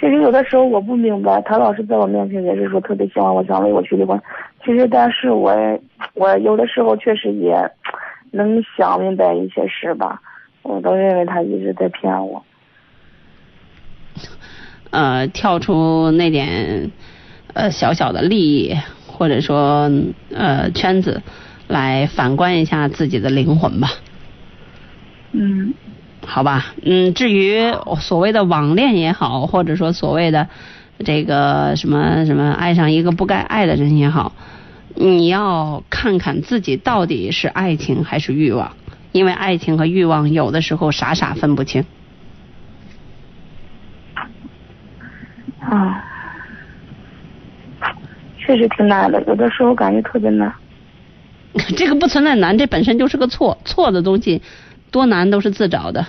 [0.00, 4.20] 其实有的时候我不明白，他老师在我面前也是说特别喜欢我，想为我去离婚。
[4.64, 5.54] 其实，但是我
[6.14, 7.54] 我有的时候确实也
[8.32, 10.20] 能想明白一些事吧，
[10.62, 12.42] 我都认为他一直在骗我。
[14.90, 16.90] 呃，跳出那点
[17.58, 18.76] 呃小小的利益
[19.08, 19.90] 或者说
[20.32, 21.22] 呃圈子，
[21.66, 23.90] 来反观一下自己的灵魂吧。
[25.32, 25.74] 嗯，
[26.24, 27.60] 好吧，嗯，至于
[27.98, 30.48] 所谓的网恋也好，或者说所谓的
[31.04, 34.32] 这个什么什么爱上一个不该爱的人也好，
[34.94, 38.76] 你要看看自己到底是爱情还是欲望，
[39.10, 41.84] 因为爱情和欲望有的时候傻傻分不清。
[45.58, 46.04] 啊，
[48.48, 50.50] 确实挺难的，有的时候感觉特别难。
[51.76, 54.40] 这个不存在难，这本身就是个错，错的东西
[54.90, 56.06] 多难都是自找的。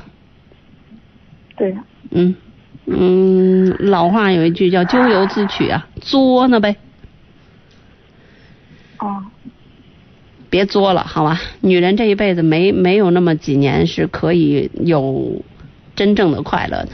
[1.57, 1.75] 对，
[2.11, 2.33] 嗯
[2.85, 6.77] 嗯，老话有一句叫咎由自取啊，作呢呗，
[8.99, 9.21] 哦，
[10.49, 11.41] 别作了，好吧？
[11.59, 15.43] 女人这一辈子没没有那么几年是可以有
[15.93, 16.89] 真正的快乐的，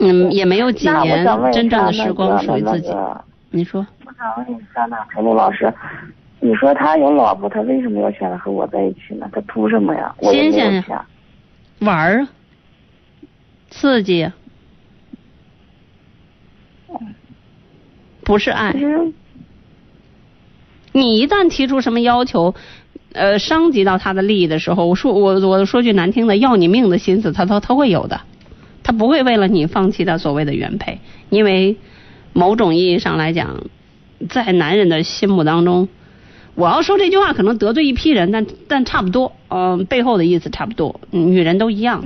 [0.00, 2.88] 嗯，也没有几年真正的时光属于那个自己。
[2.88, 3.24] 那个
[3.54, 5.72] 你说，我想问一下，呢陈露老师，
[6.40, 9.30] 你说他有老婆，他为什么要选择和我在一起呢？
[9.32, 10.12] 他图什么呀？
[10.20, 11.06] 新鲜呀。
[11.78, 12.22] 玩儿？
[12.22, 12.28] 啊，
[13.70, 14.28] 刺激、
[18.24, 18.74] 不是爱。
[20.90, 22.56] 你一旦提出什么要求，
[23.12, 28.20] 呃，伤及到他的利益的时候，我说我我说句难听的，要你命的心思，他他他会有的，
[28.82, 30.98] 他不会为了你放弃他所谓的原配，
[31.30, 31.76] 因为
[32.34, 33.62] 某种意义上来讲，
[34.28, 35.88] 在男人的心目当中，
[36.54, 42.02] 我要说这句话可能得罪一批人，但但差不多，嗯、背后的意思差不多，嗯女人都一样。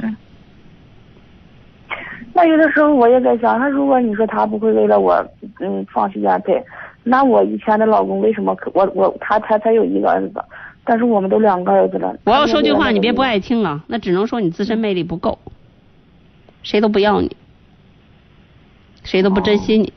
[2.35, 5.27] 那有的时候我也在想，那如果你说他不会为了我，
[5.61, 6.63] 嗯，放弃原配，
[7.03, 10.45] 那我以前的老公为什么可我我他他才有一个儿子，
[10.85, 12.15] 但是我们都两个儿子了。
[12.25, 15.39] 我要说句话，你别不爱听啊，那只能说你自身魅力不够，
[16.63, 17.35] 谁都不要你，
[19.03, 19.93] 谁都不珍惜你。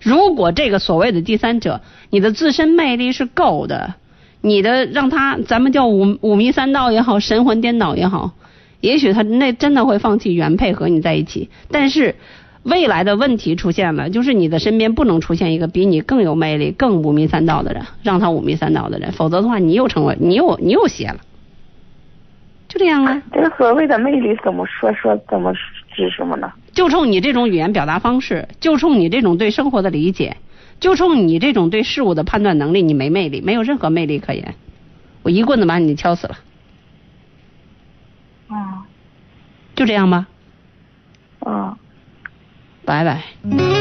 [0.00, 3.94] 如果这个所谓的第三者，你的自身魅力是够的，
[4.40, 8.32] 你的让他咱们叫五五迷三道也好，神魂颠倒也好，
[8.80, 11.50] 也许他那真的会放弃原配和你在一起。
[11.70, 12.14] 但是
[12.62, 21.18] 未来的问题出现了，就是你的身边不能出现一个比你更有魅力、更五迷三道的人，让他五迷三道的人，否则的话，你又成为你又你又邪了。
[22.68, 25.52] 就这样啊，这个所谓的魅力怎么说说怎么
[25.94, 26.50] 指什么呢？
[26.80, 30.38] 就就冲你这种语言表达方式，就冲你这种对生活的理解，
[30.80, 34.54] 就冲你这种对事物的判断能力，你没魅力，没有任何魅力可言。
[35.22, 36.38] 我一棍子把你敲死了，
[38.48, 38.56] 嗯
[39.76, 40.26] 就这样吧，
[41.44, 41.76] 嗯。
[42.86, 43.79] 拜拜。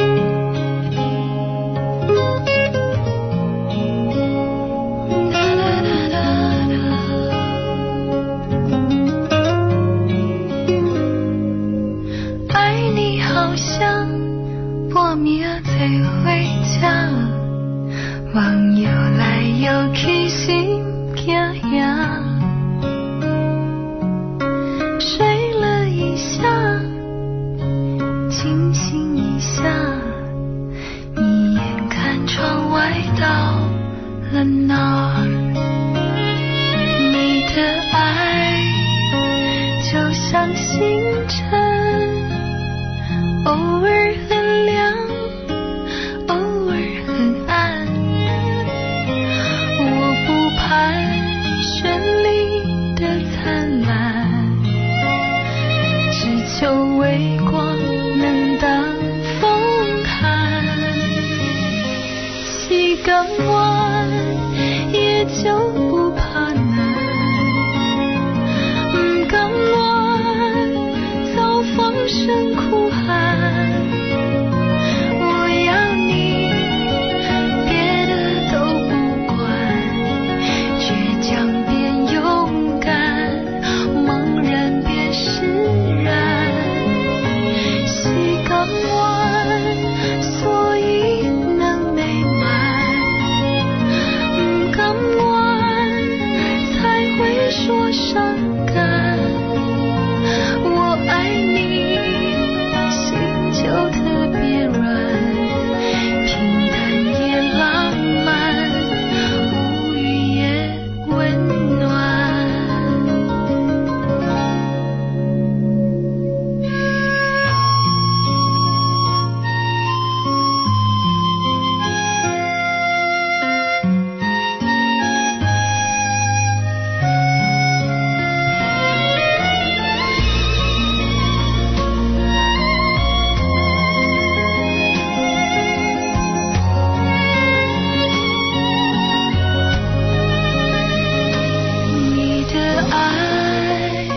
[142.92, 144.08] 爱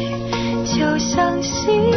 [0.65, 1.92] 就像星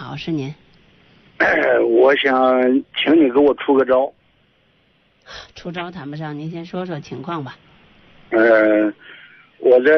[0.00, 0.50] 好，是您。
[1.86, 2.62] 我想
[2.96, 4.10] 请你给我出个招。
[5.54, 7.54] 出招谈不上，您先说说情况吧。
[8.30, 8.90] 呃，
[9.58, 9.92] 我在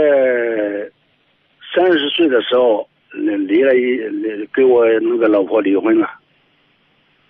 [1.72, 6.10] 三十岁的时候离离了一离跟我那个老婆离婚了。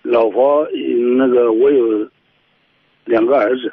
[0.01, 2.09] 老婆嗯那个我有
[3.05, 3.71] 两个儿子，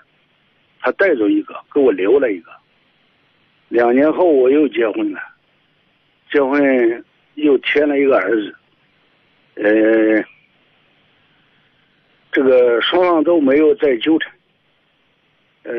[0.83, 2.51] 他带走一个，给我留了一个。
[3.71, 5.21] 两年后我又结婚了，
[6.31, 7.03] 结婚
[7.37, 8.55] 又添了一个儿子。
[9.63, 10.25] 呃，
[12.33, 14.33] 这个双方都没有再纠缠。
[15.65, 15.73] 呃，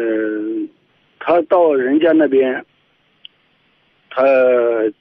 [1.19, 2.63] 他到人家那边，
[4.11, 4.23] 他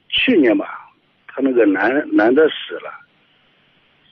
[0.09, 0.89] 去年吧，
[1.27, 2.91] 他那个男男的死了，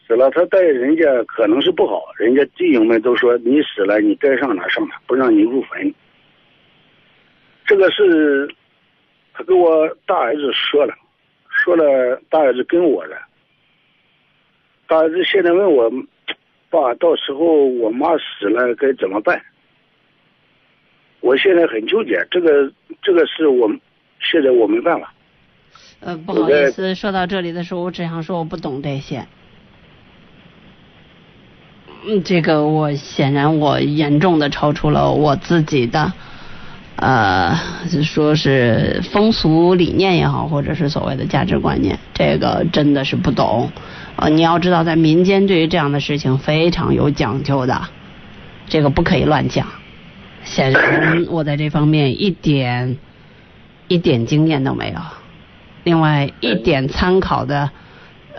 [0.05, 5.91] 死了，他带人家可能是不好，人家弟兄们都说你死了，你该上哪上哪，不让你入坟。
[7.65, 8.47] 这个是
[9.34, 10.93] 他跟我大儿子说了，
[11.49, 13.17] 说了，大儿子跟我的。
[14.90, 15.88] 大儿子现在问我，
[16.72, 19.40] 爸，到时候我妈死了该怎么办？
[21.22, 22.72] 我现在很纠结，这个
[23.04, 23.70] 这个是我
[24.20, 25.14] 现在我没办法。
[26.00, 29.28] 呃，不好意思，说到这里的时候，我只想说我不懂这些。
[32.08, 36.14] 嗯，这个我显然我严重的超出了我自己的，
[36.96, 37.54] 呃，
[38.02, 43.70] 说是风俗理念也好，或者是所谓的价值观念，这个真的是不懂。
[44.22, 47.82] 呃，你要知道，在民间对于这样的事情非常有讲究的，
[48.67, 49.65] 这个不可以乱讲。
[50.43, 52.97] 显然我在这方面一点
[53.88, 54.99] 一点经验都没有，
[55.84, 57.70] 另外一点参考的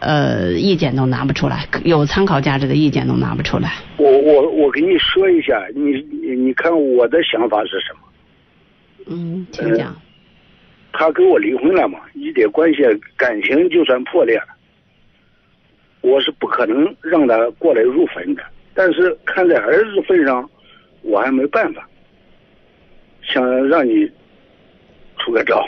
[0.01, 3.73] 呃意见都拿不出来，有参考价值的意见都拿不出来。
[3.97, 8.01] 我我我给你说一下，你你你看我的想法是什么？
[9.07, 9.97] 嗯，请讲。
[10.93, 12.83] 他跟我离婚了嘛，一点关系
[13.17, 14.49] 感情就算破裂了，
[16.01, 18.43] 我是不可能让他过来入坟的。
[18.75, 20.49] 但是看在儿子份上，
[21.03, 21.87] 我还没办法，
[23.23, 24.11] 想让你
[25.19, 25.67] 出个招。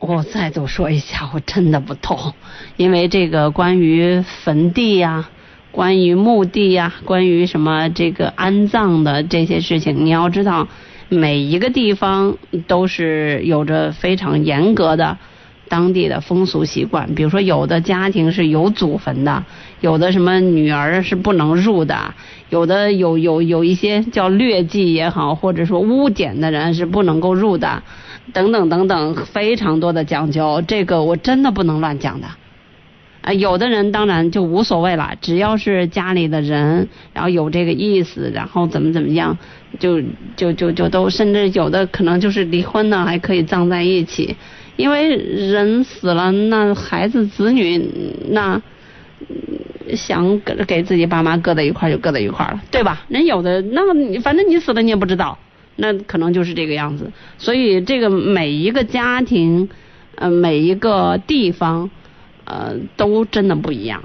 [0.00, 2.34] 我再度说一下，我真的不懂，
[2.76, 5.30] 因为这个关于坟地呀、
[5.70, 10.68] 关于墓地呀、关于什么这个安葬的这些事情，你要知道，
[11.08, 12.36] 每一个地方
[12.66, 15.16] 都是有着非常严格的
[15.68, 17.14] 当地的风俗习惯。
[17.14, 19.44] 比如说，有的家庭是有祖坟的，
[19.80, 22.14] 有的什么女儿是不能入的，
[22.50, 27.82] 有的有有有一些叫劣迹也好，或者说污点的人是不能够入的。
[28.32, 32.26] 等等等等，非常多的讲究，这个我真的不能乱讲的。
[33.20, 39.36] 啊，有的人当然就无所谓了，只要是家里的人，然后有这个意思，然后怎么怎么样，
[39.78, 40.00] 就
[40.36, 44.36] 就就就都，甚至有的可能就是离婚呢，还可以葬在一起，
[44.76, 47.90] 因为人死了，那孩子子女
[48.30, 48.60] 那
[49.94, 53.04] 想给给自己爸妈搁在一块儿就搁在一块儿了，对吧？
[53.08, 53.82] 人有的那
[54.20, 55.38] 反正你死了你也不知道。
[55.76, 59.68] 那可能就是这个样子，所以这个每一个家庭，
[60.14, 61.90] 呃，每一个地方，
[62.44, 64.00] 呃，都真的不一样。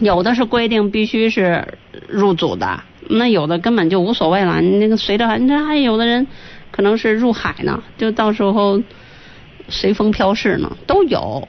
[0.00, 1.66] 有的是规定必须是
[2.06, 4.60] 入祖的，那有的根本就无所谓了。
[4.60, 6.26] 你那个随着，你这还有的人
[6.70, 8.78] 可能是入海呢，就到时候
[9.68, 11.48] 随风飘逝呢，都有。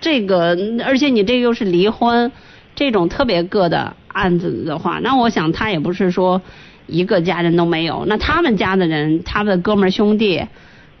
[0.00, 2.30] 这个，而且你这又是离婚
[2.74, 6.42] 这种特别个的案子的话，那我想他也不是说。
[6.90, 10.42] 一个家人都没有，那他们家的人，他们的哥们兄弟，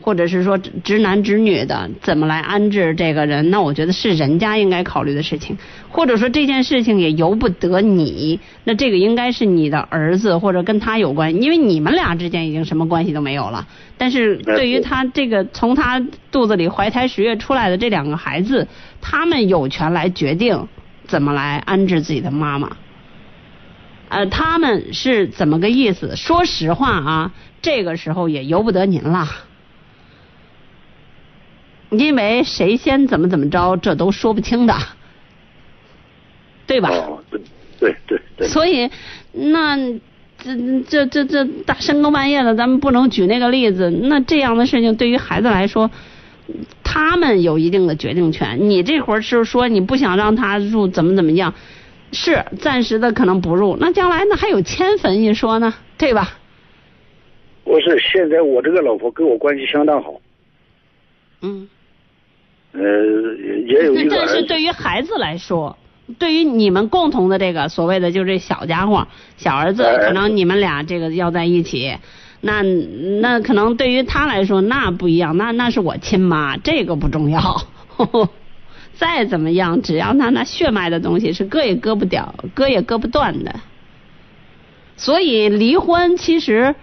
[0.00, 3.50] 或者是说直男直女的，怎么来安置这个人？
[3.50, 13.66] 那我觉得是人家应该考虑的事情，或者说这件事情也由不得你，那这个应该是你的儿子或者跟他有关，因为你们俩之间已经什么关系都没有了。
[13.96, 18.66] 但是对于他这个从他肚子里怀胎十月出来的这两个孩子，
[19.00, 20.68] 他们有权来决定
[21.06, 22.70] 怎么来安置自己的妈妈。
[24.08, 26.16] 呃，他们是怎么个意思？
[26.16, 29.28] 说实话啊，这个时候也由不得您了，
[31.90, 34.74] 因为谁先怎么怎么着，这都说不清的，
[36.66, 36.90] 对吧？
[36.90, 37.40] 哦，对
[37.80, 38.48] 对对对。
[38.48, 38.90] 所以，
[39.32, 39.76] 那
[40.38, 40.56] 这
[40.88, 43.90] 这这这大深更半夜的，咱们不能举那个例子。
[43.90, 45.90] 那这样的事情对于孩子来说，
[46.82, 48.58] 他们有一定的决定权。
[48.68, 51.54] 你这会儿是说你不想让他入，怎么怎么样？
[52.10, 56.38] 是暂时的可能不入，那将来那还有迁坟一说呢，对吧？
[57.64, 60.18] 不是现在我这个老婆跟我关系相当好，
[61.42, 61.68] 嗯，
[62.72, 62.80] 呃，
[63.66, 64.42] 也有一个但是。
[64.42, 65.76] 对于孩子来说，
[66.18, 69.06] 对于你们共同的这个所谓的就这小家伙、
[69.36, 71.96] 小儿子，哎可能你们俩这个要在一起，
[72.40, 72.62] 那
[73.20, 77.62] 那可能对于他来说那不一样，那那是我亲妈，这个不重要。
[78.94, 83.54] 再怎么样，只要他那血脉的东西是割也割不掉、割也割不断的。
[84.96, 86.74] 所以离婚其实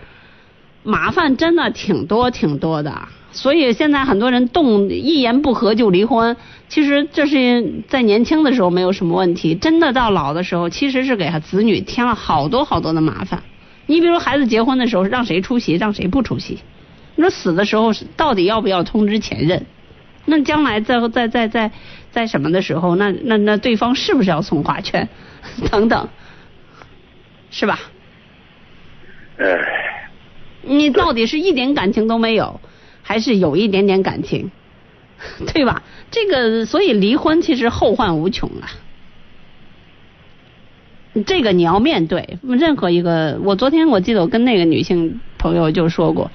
[0.83, 3.09] 麻烦真的挺多挺多的。
[3.35, 6.35] 所以现在很多人动一言不合就离婚，
[6.69, 13.43] 其实这是在年轻的时候没有什么问题，真的到老的时候，其实是给他子女添了好多好多的麻烦。
[13.87, 16.59] 你比如孩子结婚的时候，让谁出席，让谁不出席？
[17.15, 19.65] 你说死的时候到底要不要通知前任？
[20.23, 21.71] 那将来在在在在
[22.11, 25.07] 在什么的时候，那那那对方是不是要送花圈
[25.69, 26.07] 等等，
[27.51, 27.79] 是吧？
[29.37, 29.45] 哎，
[30.63, 32.59] 你到底是一点感情都没有，
[33.07, 34.49] 还是有一点点感情？
[35.53, 35.83] 对吧？
[36.09, 38.67] 这个所以离婚其实后患无穷啊。
[41.25, 46.31] 这个你要面对任何一个，我昨天我记得我跟那个女性朋友就说过，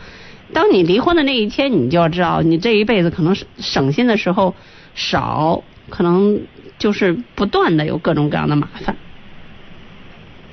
[0.55, 4.55] 当你离婚的那一天，你就要知道，你这一辈子可能省心的时候
[4.95, 6.41] 少，可能
[6.79, 8.97] 就是不断的有各种各样的麻烦。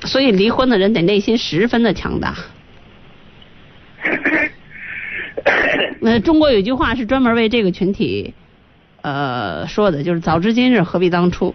[0.03, 2.35] 所以离婚的人得内心十分的强大。
[6.09, 8.33] 那中国有句话是专门为这个群体
[9.01, 11.53] 呃说的，就是早知今日何必当初。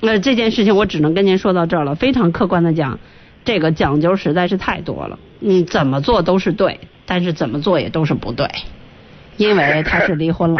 [0.00, 1.94] 那这件事情我只能跟您说到这儿了。
[1.94, 2.98] 非常客观的讲，
[3.44, 5.18] 这个讲究实在是太多了。
[5.40, 8.46] 你怎么做都是对，但是怎么做也都是不对，
[9.38, 10.58] 因为他是离婚了。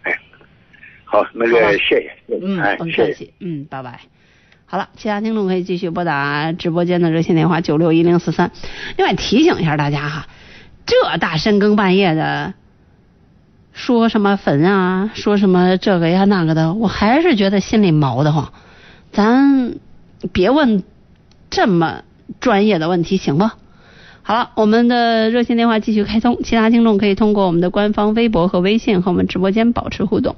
[1.04, 3.04] 好，那好吧个谢谢，嗯哎，，甭谢谢。
[3.04, 4.00] 客气，嗯，拜拜。
[4.68, 8.50] 好了，其他听众可以继续拨打直播间的热线电话九六一零四三。
[8.96, 10.26] 另外提醒一下大家哈，
[10.86, 12.52] 这大深更半夜的
[13.72, 18.52] 说什么粉啊，说什么这个呀那个的，我还是觉得心里毛得慌。
[19.12, 19.76] 咱
[20.32, 20.82] 别问
[21.48, 22.02] 这么
[22.40, 23.52] 专业的问题，行吗？
[24.24, 30.34] 好了，我们的热线电话继续开通，其他听众可以通过我们的官方微博和微信和我们直播间保持互动。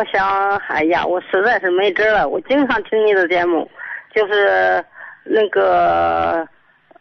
[0.00, 2.26] 我想，哎呀，我实在是没辙了。
[2.26, 3.70] 我经常听你的节目，
[4.14, 4.82] 就是
[5.24, 6.48] 那个，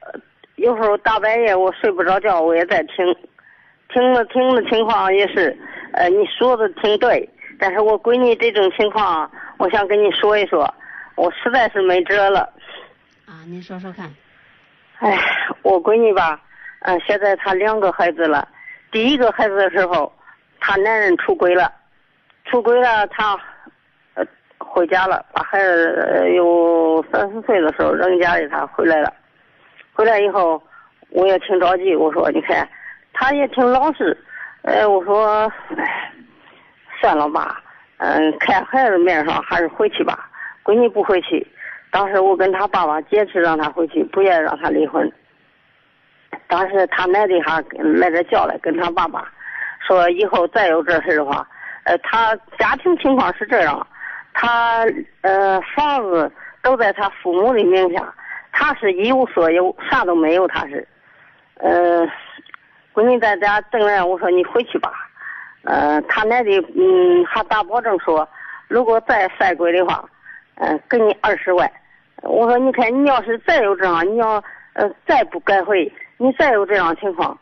[0.01, 0.19] 呃
[0.57, 3.15] 有时候大半夜我睡不着觉，我也在听，
[3.93, 5.57] 听了听的情况也是，
[5.93, 10.69] 呃，你说的挺对，但是我闺女这种情况，我想跟你说一说，
[11.15, 12.41] 我实在是没辙了。
[13.25, 14.13] 啊，您说说看。
[14.97, 15.17] 哎，
[15.61, 16.41] 我闺女吧，
[16.81, 18.45] 嗯、现在她两个孩子了。
[18.91, 20.11] 第一个孩子的时候，
[20.59, 21.71] 她男人出轨了，
[22.49, 23.37] 出轨了，他
[24.15, 24.25] 呃
[24.57, 29.13] 回家了，把孩子呃有三四岁的时候扔家里，他回来了。
[29.93, 30.61] 回来以后，
[31.11, 32.67] 我也挺着急，我说你看，
[33.13, 34.17] 他也挺老实，
[34.63, 36.11] 呃，我说，哎，
[36.99, 37.61] 算了吧，
[37.97, 40.27] 嗯，看孩子面上还是回去吧。
[40.63, 41.45] 闺女不回去，
[41.91, 45.11] 当时我跟他爸爸坚持让他回去，不愿意让他离婚。
[46.47, 49.31] 当时他奶奶还来这叫来，跟他爸爸
[49.85, 51.47] 说，以后再有这事的话，
[51.83, 53.85] 呃，他家庭情况是这样，
[54.33, 54.85] 他
[55.21, 58.13] 呃房子都在他父母的名下，
[58.51, 60.87] 他是一无所有，啥都没有，他是，
[61.55, 62.05] 呃，
[62.93, 64.91] 闺女在家等着，我说你回去吧，
[65.63, 68.27] 呃，他奶奶嗯还打保证说，
[68.67, 70.03] 如果再赛鬼的话，
[70.55, 71.71] 嗯、给你二十万。
[72.21, 77.37] 我说你看，你要是再有这样，你要呃再不改回，你再有这样情况，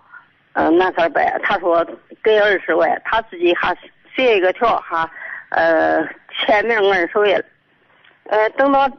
[0.53, 1.25] 呃那咋办？
[1.41, 1.83] 他说
[2.23, 3.75] 给二十万，他自己还
[4.17, 5.09] 写一个条，哈
[5.49, 6.03] 呃
[6.33, 7.35] 签名按手印。
[8.25, 8.89] 呃，等到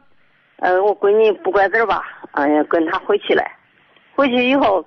[0.57, 3.43] 呃我闺女不管字儿吧，哎呀跟他回去了，
[4.15, 4.83] 回去以后，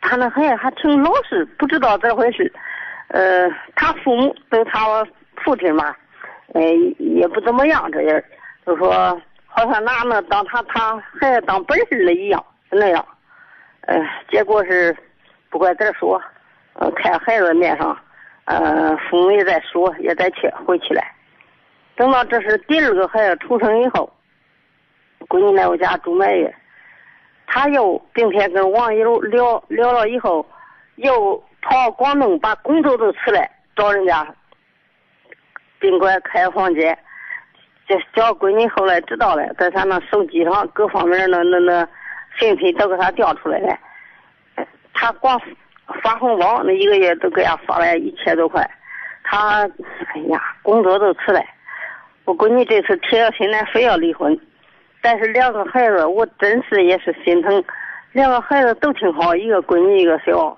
[0.00, 2.50] 他那孩子还挺老实，不知道咋回事。
[3.08, 5.04] 呃，他父母对他
[5.44, 5.94] 父亲嘛，
[6.54, 6.62] 呃
[6.98, 8.24] 也不怎么样，这人
[8.64, 13.04] 就说好像拿那当他他孩子当本事了一样那样。
[13.82, 14.96] 呃，结果是
[15.50, 16.18] 不管咋说，
[16.72, 17.96] 呃，看孩子面上，
[18.44, 21.02] 呃，父母也在说，也在去回去了。
[21.96, 24.12] 等到这是第二个孩子出生以后，
[25.28, 26.54] 闺女来我家住满月，
[27.46, 30.46] 他又并且跟网友聊聊了以后，
[30.96, 34.26] 又跑广东把工作都辞了，找人家
[35.78, 36.98] 宾馆开房间。
[37.86, 41.88] 这小闺女后来知道了，在他那手机上各方面那那那
[42.38, 43.78] 信息都给他调出来了。
[44.94, 45.40] 他光
[46.02, 48.68] 发红包，那一个月都给他发了一千多块。
[49.22, 49.62] 他
[50.14, 51.42] 哎呀，工作都辞了。
[52.24, 54.38] 我闺女这次铁了心来非要离婚，
[55.02, 57.64] 但是两个孩子我真是也是心疼，
[58.12, 60.56] 两个孩子都挺好，一个闺女一个小。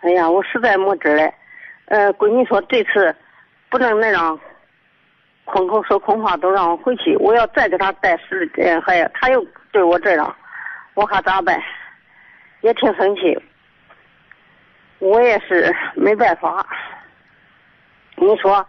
[0.00, 1.32] 哎呀，我实在没辙了。
[1.86, 3.14] 呃，闺女说这次
[3.68, 4.38] 不能那样
[5.44, 7.16] 空口说空话，都让我回去。
[7.16, 10.36] 我要再给他带十天孩子，他又对我这样，
[10.94, 11.60] 我还咋办？
[12.60, 13.38] 也挺生气。
[14.98, 16.66] 我也是没办法。
[18.16, 18.66] 你说，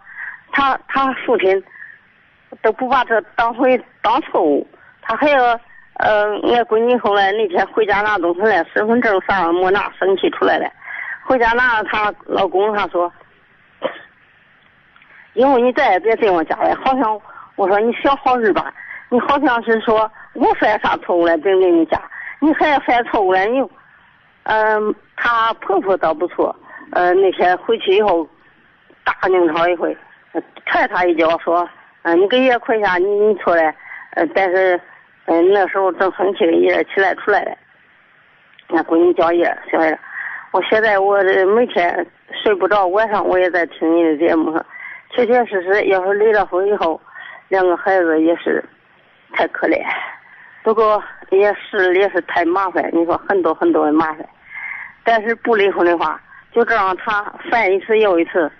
[0.52, 1.60] 他他父亲
[2.62, 4.64] 都不把这当回当错误，
[5.02, 5.58] 他还要
[5.94, 10.70] 呃，俺闺女后来那天回家拿东西来，身份证啥没拿，生气出来了。
[11.24, 13.12] 回家拿，她老公他说，
[15.34, 16.76] 以后你再也别进我家了。
[16.84, 17.20] 好像
[17.56, 18.72] 我说你想好日吧，
[19.08, 22.00] 你好像是说我犯啥错误了进进你家，
[22.38, 23.60] 你还犯错误了你。
[24.52, 26.54] 嗯，她婆婆倒不错，
[26.90, 28.28] 呃，那天回去以后
[29.04, 29.96] 大拧吵一回，
[30.66, 31.68] 踹她一脚说，
[32.02, 33.72] 嗯、你给爷跪下，你你出来，
[34.16, 34.80] 呃，但是，
[35.26, 37.56] 嗯、那时候正生气，爷起来出来了，
[38.70, 39.96] 俺闺女叫爷小孩
[40.50, 42.04] 我现在我这每天
[42.42, 44.60] 睡不着，晚上我也在听你的节目，
[45.10, 47.00] 确确实实，要是离了婚以后，
[47.46, 48.64] 两个孩子也是
[49.32, 49.80] 太可怜，
[50.64, 54.28] 不过也是也是太麻烦，你说很多很多的麻烦。
[55.04, 56.20] 但是不离婚的话，
[56.52, 58.50] 就这样他犯一次又一次，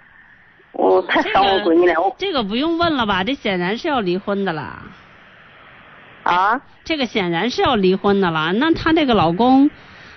[0.72, 2.00] 我太伤我闺女了。
[2.00, 3.22] 我这个不用问了吧？
[3.24, 4.82] 这显然是要离婚的啦。
[6.22, 8.52] 啊，这个显然是要离婚的了。
[8.52, 9.70] 那她这个老公，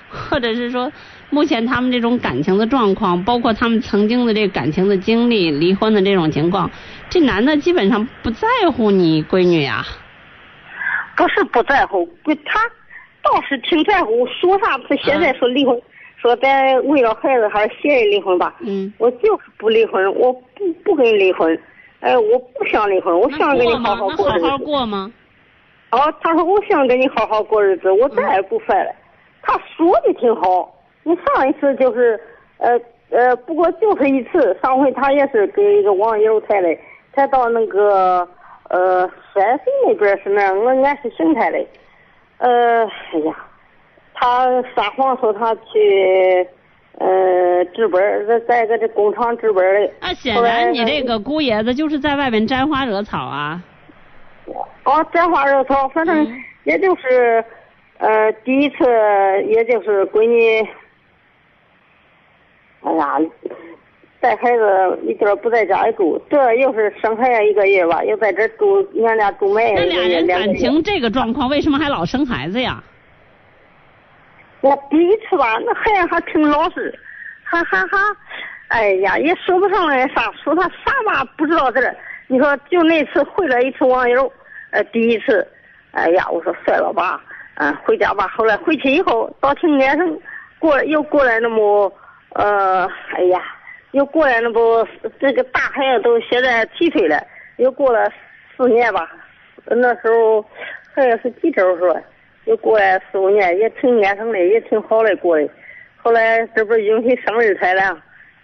[0.10, 0.92] 或者是说，
[1.30, 6.70] 目前他们这种感情的状况，包括他们曾经的这个感情的经历，离婚的这种情况，
[7.10, 9.86] 这男的基本上不在乎你闺女呀、
[11.16, 12.60] 不是不在乎，不他
[13.24, 14.28] 倒是挺在乎。
[14.28, 15.82] 说啥他现在说离婚，
[16.24, 18.56] 说咱为了孩子还是协议离婚吧。
[18.62, 21.60] 嗯，我就是不离婚，我不不跟你离婚。
[22.00, 23.76] 哎，我不想离婚，我想跟你？
[23.76, 24.46] 好好过日子。
[24.46, 25.12] 好好过吗？
[25.92, 28.92] 哦，他说我想跟你好好过日子，我再也不犯了。
[29.42, 32.20] 他说的挺好，你上一次就是，
[32.58, 36.70] 呃呃，不过就是一次，上回他也是跟一个网友谈的，
[37.14, 38.28] 抬到那个
[38.70, 41.64] 呃山西那边是那样，我俺是邢台的，
[42.38, 43.36] 呃，哎呀，
[44.14, 46.48] 他撒谎说他去
[47.00, 49.94] 呃值班儿，在在个这工厂值班儿嘞。
[50.02, 53.62] 那显然你这个姑爷子就是在外面沾花惹草啊。
[54.84, 57.44] 哦，沾花惹草，反正嗯也就是
[57.98, 58.86] 呃第一次，
[59.48, 60.68] 也就是闺女，
[62.82, 63.20] 哎呀，
[64.20, 72.84] 带孩子一点儿不在家里住，这又是生孩子一个月吧，又在这住，娘俩住没那俩人感情这个状况，为什么还老生孩子呀？
[74.64, 76.98] 我第一次吧，那孩子还挺老实，
[77.44, 77.98] 还还还，
[78.70, 81.94] 哎呀，也说不上来啥，说他啥吧不知道字儿。
[82.28, 84.32] 你说就那次回来一次网友，
[84.72, 85.46] 呃，第一次，
[85.92, 87.22] 哎呀，我说算了吧，
[87.56, 88.26] 嗯、回家吧。
[88.30, 90.18] 后来回去以后到挺年上，
[90.60, 91.92] 过又过来那么，
[92.30, 93.42] 呃，哎呀，
[93.92, 94.88] 又过来那不
[95.20, 97.22] 这个大孩子都现在七岁了，
[97.58, 98.10] 又过了
[98.56, 99.12] 四年吧，
[99.66, 100.42] 那时候
[100.96, 102.00] 孩子是几周是吧？
[102.46, 105.48] 又过了四五年，也挺安生的，也挺好的过的。
[105.98, 107.98] 后来这不是允许生二胎了，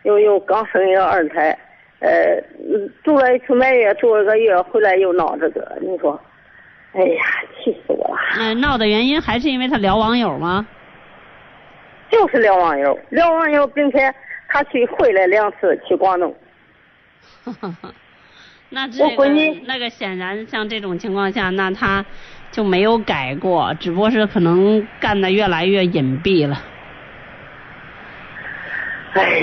[0.04, 1.58] 又又刚生一个二胎，
[2.00, 6.20] 呃，嗯住了一次满月，住了个月，回来又闹这个，你说，
[6.93, 7.22] 哎呀，
[7.64, 8.18] 气死我了！
[8.39, 10.66] 嗯、闹的原因还是因为他聊网友吗？
[12.10, 14.12] 就是聊网友，聊网友，并且
[14.47, 16.34] 他去回来两次去广东，
[18.70, 22.06] 那这个我闺女那个显然像这种情况下，那他
[22.52, 26.64] 就没有改过，只不过是可能干的越来越隐蔽了。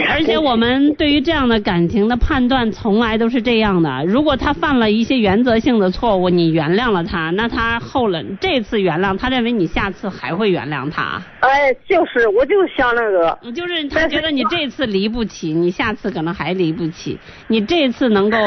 [0.09, 11.21] 而且我们对于这样的感情的判断从来都是这样的：如果他犯了一些原则性的错误，你原谅了他，那他后了这次原谅，他认为你下次还会原谅他。
[11.41, 17.19] 哎，就是，我就想那个，嗯就是他觉得你这次离不起，你下次可能还离不起。
[17.49, 18.39] 你这次能够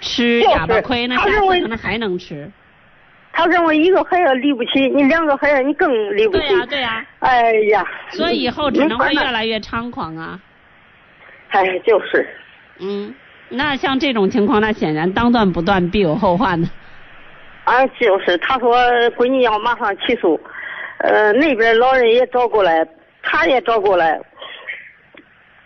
[0.00, 2.48] 吃哑巴亏，那下次可能还能吃。
[3.32, 6.48] 他认为一个孩子离不起，你两个孩子你更离不起。
[6.48, 9.46] 对呀、对呀、哎呀，所以以后只能会越来。
[9.46, 10.40] 越猖狂啊。
[11.50, 12.28] 哎，就是，
[12.80, 13.14] 嗯，
[13.48, 16.68] 那像这种情况，那显然当断不断，必有后患呢。
[17.64, 18.76] 啊，就是，他说
[19.12, 20.38] 闺女要马上起诉，
[20.98, 22.86] 呃，那边老人也找过来，
[23.22, 24.20] 他也找过来，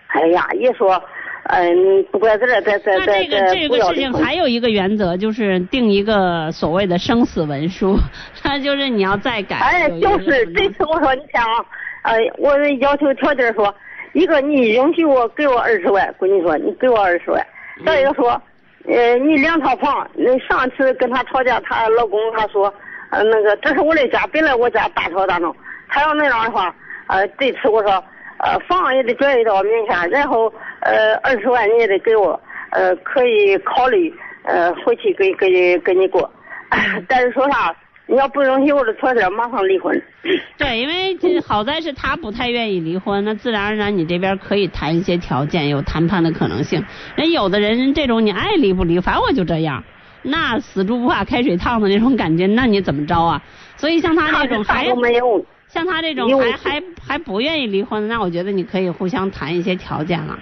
[0.09, 1.03] 哎呀，也说，
[1.45, 4.13] 嗯、不管在这在在那在这个这在不个事情。
[4.13, 7.97] 还有一个原则，就是定一个所谓的生死文书，
[8.45, 9.57] 那就是你要再改。
[9.57, 11.65] 哎，就是这次我说你看啊，
[12.03, 13.75] 呃，我要求条件说，
[14.13, 17.45] 一个你允许我给我二十万，闺女说你给我二十万，
[17.81, 18.41] 嗯再一个说，
[18.87, 22.73] 呃，你两套房，那上次跟他吵架，她老公他说，
[23.11, 25.55] 呃，那个这是我的家，本来我家大吵大闹，
[25.89, 26.75] 他要那样的话，
[27.09, 27.93] 呃，这次我说，
[28.39, 30.53] 呃，房也得转移到我名下，然后
[30.83, 32.39] 呃二十万你也得给我，
[32.71, 34.13] 呃，可以考虑，
[34.45, 36.31] 呃，回去给给给你过，
[37.09, 37.75] 但是说啥？
[38.09, 40.03] 你要不允许我的条件，马上离婚。
[40.59, 46.85] 对，因为这好在是他不太愿意离婚，那自然而然你这边可以谈一些条件，有谈判的可能性。
[47.17, 49.83] 人有的人这种你爱离不离，反正我就这样，
[50.23, 53.41] 那死猪不怕开水烫的那种感觉，那你怎么着啊？
[53.77, 55.47] 所以像他他这种还没有。
[55.69, 60.35] 像他这种还还还不愿意离婚，那我觉得你可以互相谈一些条件了。
[60.35, 60.39] 啊，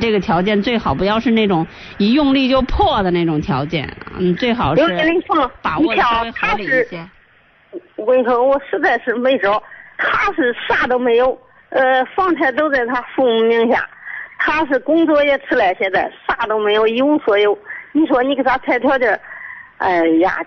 [0.00, 1.66] 这个条件最好不要是那种
[1.98, 3.88] 一用力就破的那种条件，
[4.18, 4.82] 嗯，最好是
[5.62, 7.08] 把握一些。
[7.96, 9.62] 我跟你说，我实在是没招。
[9.96, 11.38] 他是啥都没有，
[11.70, 13.88] 呃，房产都在他父母名下，
[14.38, 17.56] 他是工作也辞了，现在啥都没有，一无所有。
[17.92, 19.18] 你说你给他谈条件，
[19.78, 20.44] 哎呀，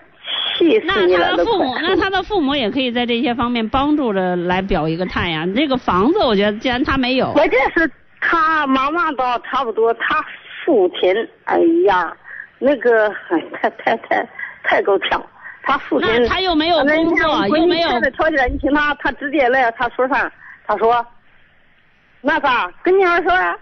[0.58, 5.46] 气死那你了都他的父母，那他的父母也可以在这些方面帮助着来表一个态呀。
[5.56, 7.90] 这个房子，我觉得既然他没有，关键是
[8.20, 10.24] 他妈妈倒差不多，他
[10.64, 12.14] 父亲，哎呀，
[12.58, 13.08] 那个
[13.60, 14.28] 太太太
[14.62, 15.24] 太够呛。
[15.62, 20.30] 他父亲，那他又没有工作又没有条件，你听他，他直接来，他说啥？
[20.66, 21.06] 他说，
[22.20, 23.56] 那啥，跟你二说呀，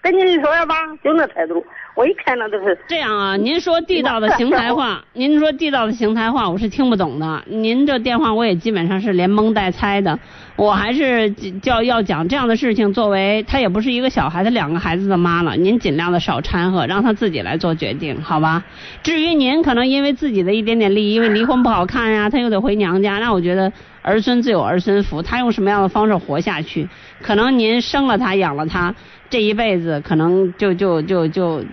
[0.00, 1.64] 跟你一说呀吧，就那态度。
[1.94, 7.44] 我一看那都是这样啊，您说地道的邢台话，您说地道的邢台话，我是听不懂的。
[7.46, 10.18] 您这电话我也基本上是连蒙带猜的。
[10.56, 11.30] 我还是
[11.62, 18.64] 叫要讲这样的事情，作为她也不是一个小孩，子两个孩子的妈了，您尽量的少掺和，让她自己来做决定，好吧？
[19.04, 23.72] 至于您可能因为自己的一点点利益，因为离婚不好看呀，她又得回娘家，那我觉得
[24.02, 26.88] 儿孙自有儿孙福，她用什么样的方式活下去，
[27.22, 28.94] 可能您生了她，养了她，
[29.30, 31.64] 这一辈子可能就就就就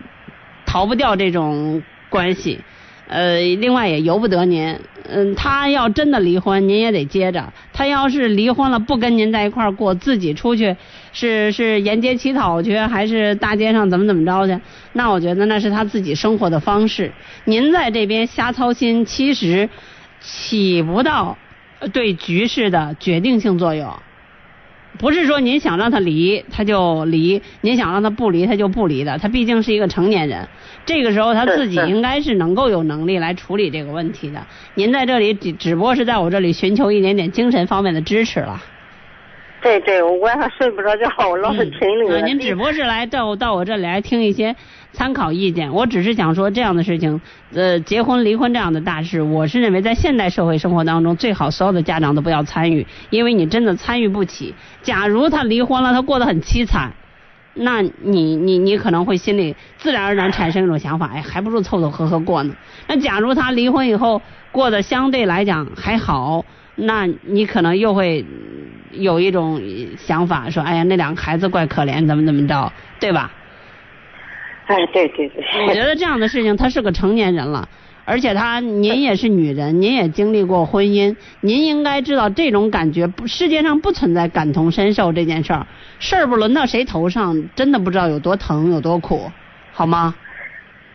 [0.72, 2.62] 逃不掉这种关系。
[3.10, 4.80] 呃，另外也由不得您，
[5.10, 7.52] 嗯，他要真的离婚，您也得接着。
[7.74, 10.74] 他要是离婚了，不跟您在一块儿过，自己出去
[11.12, 14.58] 是是沿街乞讨去，还是大街上怎么怎么着去？
[14.94, 17.12] 那我觉得那是他自己生活的方式。
[17.44, 19.70] 您在这边瞎操心，其实
[20.22, 21.38] 起不到
[21.92, 23.94] 对局势的决定性作用。
[24.98, 29.18] 不是说您想让他离他就离，您想让他不离他就不离的。
[29.18, 30.48] 他毕竟是一个成年人，
[30.86, 34.46] 这个时候他自己应该是能够有能力来处理这个问题的。
[34.76, 38.62] 您在这里只只不过是在我这里寻求一点点精神方面的支持了。
[39.62, 42.16] 对对，我晚上睡不着觉，我老是听那个。
[42.16, 44.56] 呃您只不过是来到到我这里来听一些
[44.94, 47.22] 参考意见，我只是想说这样的事情，
[47.54, 54.54] 呃，结婚离婚这样的大事，我是认为在现代社会生活当中，最好所有的家长都不要参与，因为你真的参与不起。
[54.82, 56.92] 假如他离婚了，他过得很凄惨，
[57.54, 62.54] 那你你你可能会心里自然而然产生一种想法，哎，还不如凑凑合合过呢。
[62.88, 66.46] 那假如他离婚以后过得相对来讲还好，
[66.76, 68.26] 那你可能又会
[68.92, 69.62] 有一种
[69.98, 73.32] 想法，说，哎呀，那两个孩子怪可怜，怎么怎么着，对吧？
[74.72, 75.44] 哎，对对对。
[75.68, 77.68] 我觉得这样的事情，他是个成年人了，
[78.06, 85.68] 而且他您也是女人，您也经历过婚姻，您应该知道这种感觉不，世界上不存在感同身受这件事儿，
[86.00, 89.30] 事儿不轮到谁头上，真的不知道有多疼有多苦，
[89.72, 90.16] 好吗？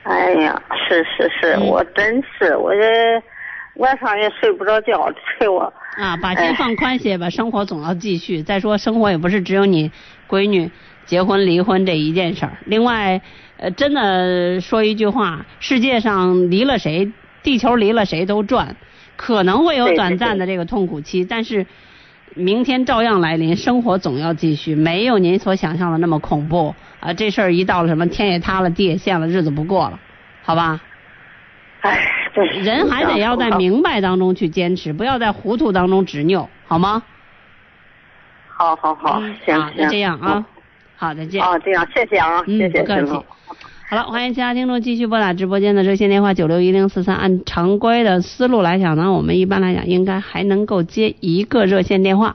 [0.05, 2.81] 哎呀，是是是，嗯我真是，我这
[3.75, 5.73] 晚上也睡不着觉， 催我。
[5.99, 8.43] 啊，把心放宽些吧，生活总要继续。
[8.43, 9.91] 再说，生活也不是只有你
[10.29, 10.71] 闺女
[11.07, 12.59] 结婚离婚这一件事儿。
[12.67, 13.21] 另外，
[13.59, 17.11] 呃，真的说一句话，世界上离了谁，
[17.43, 18.77] 地球离了谁都转，
[19.17, 21.67] 可能会有短暂的这个痛苦期，但是
[22.35, 27.15] 明天照样来临，生活总要继续，没有您所想象的那么恐怖啊！
[27.15, 29.99] 这事儿一到了什么天也塌了，地也陷了，日子不过了，
[30.43, 30.79] 好吧？
[31.81, 31.99] 哎，
[32.35, 32.47] 对。
[32.59, 37.03] 人还得要在明白当中去坚持，不要在糊涂当中执拗，好吗？
[38.49, 39.89] 好好好，嗯行好，那。
[39.89, 40.45] 这样啊，
[40.97, 41.43] 好，再见。
[41.43, 43.13] 哦，这样，谢谢啊，嗯谢谢不客气。
[43.89, 47.15] 好了，欢迎其他听众继续拨打直播间的热线电话九六一零四三。
[47.15, 52.35] 按常规的思路来讲呢，我们一般来讲应该还能够接一个热线电话。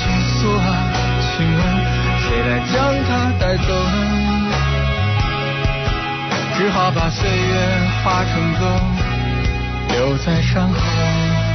[0.00, 0.64] 倾诉啊，
[1.20, 1.60] 请问
[2.20, 2.74] 谁来将
[3.06, 3.68] 它带走？
[6.56, 7.54] 只好把岁月
[8.02, 8.80] 化成歌，
[9.90, 11.49] 留在山河。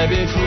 [0.00, 0.39] 在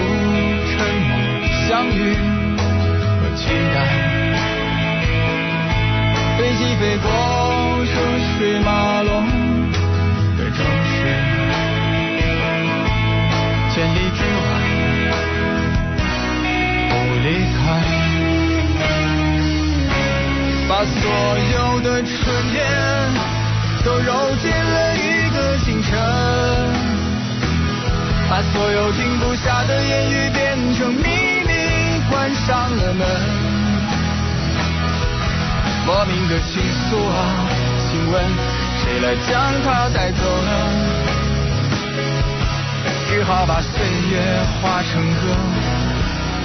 [44.93, 45.33] 成歌，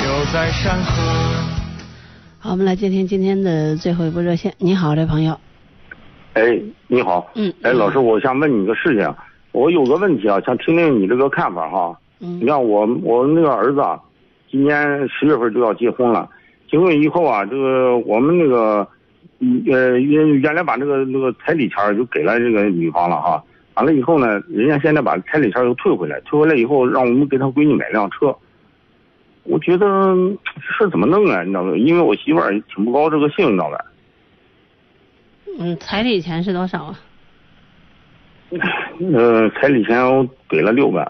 [0.00, 1.02] 留在山河。
[2.38, 4.54] 好，我们来接听今天的最后一波热线。
[4.56, 5.38] 你好，这朋友。
[6.32, 7.30] 哎，你好。
[7.34, 7.52] 嗯。
[7.60, 9.14] 哎，老师，我想问你个事情，
[9.52, 11.94] 我有个问题啊，想听听你这个看法哈。
[12.20, 12.46] 嗯你。
[12.46, 14.00] 看我我那个儿子啊，
[14.50, 16.26] 今年十月份就要结婚了，
[16.70, 18.88] 结婚以后啊，这个我们那个，
[19.40, 23.44] 嗯呃原原来把这个那个彩礼钱就给了这个女方了哈，
[23.78, 28.36] 完了以后呢，人家现在把彩礼钱又退回来，退回来以后让我们给他闺女买辆车。
[29.44, 31.42] 我觉得嗯这事怎么弄啊？
[31.44, 31.76] 你知道吗？
[31.76, 33.78] 因为我媳妇儿挺不高这个兴，你知道吧？
[35.60, 36.98] 嗯，彩礼钱是多少啊？
[39.14, 41.06] 呃，彩礼钱我给了六万。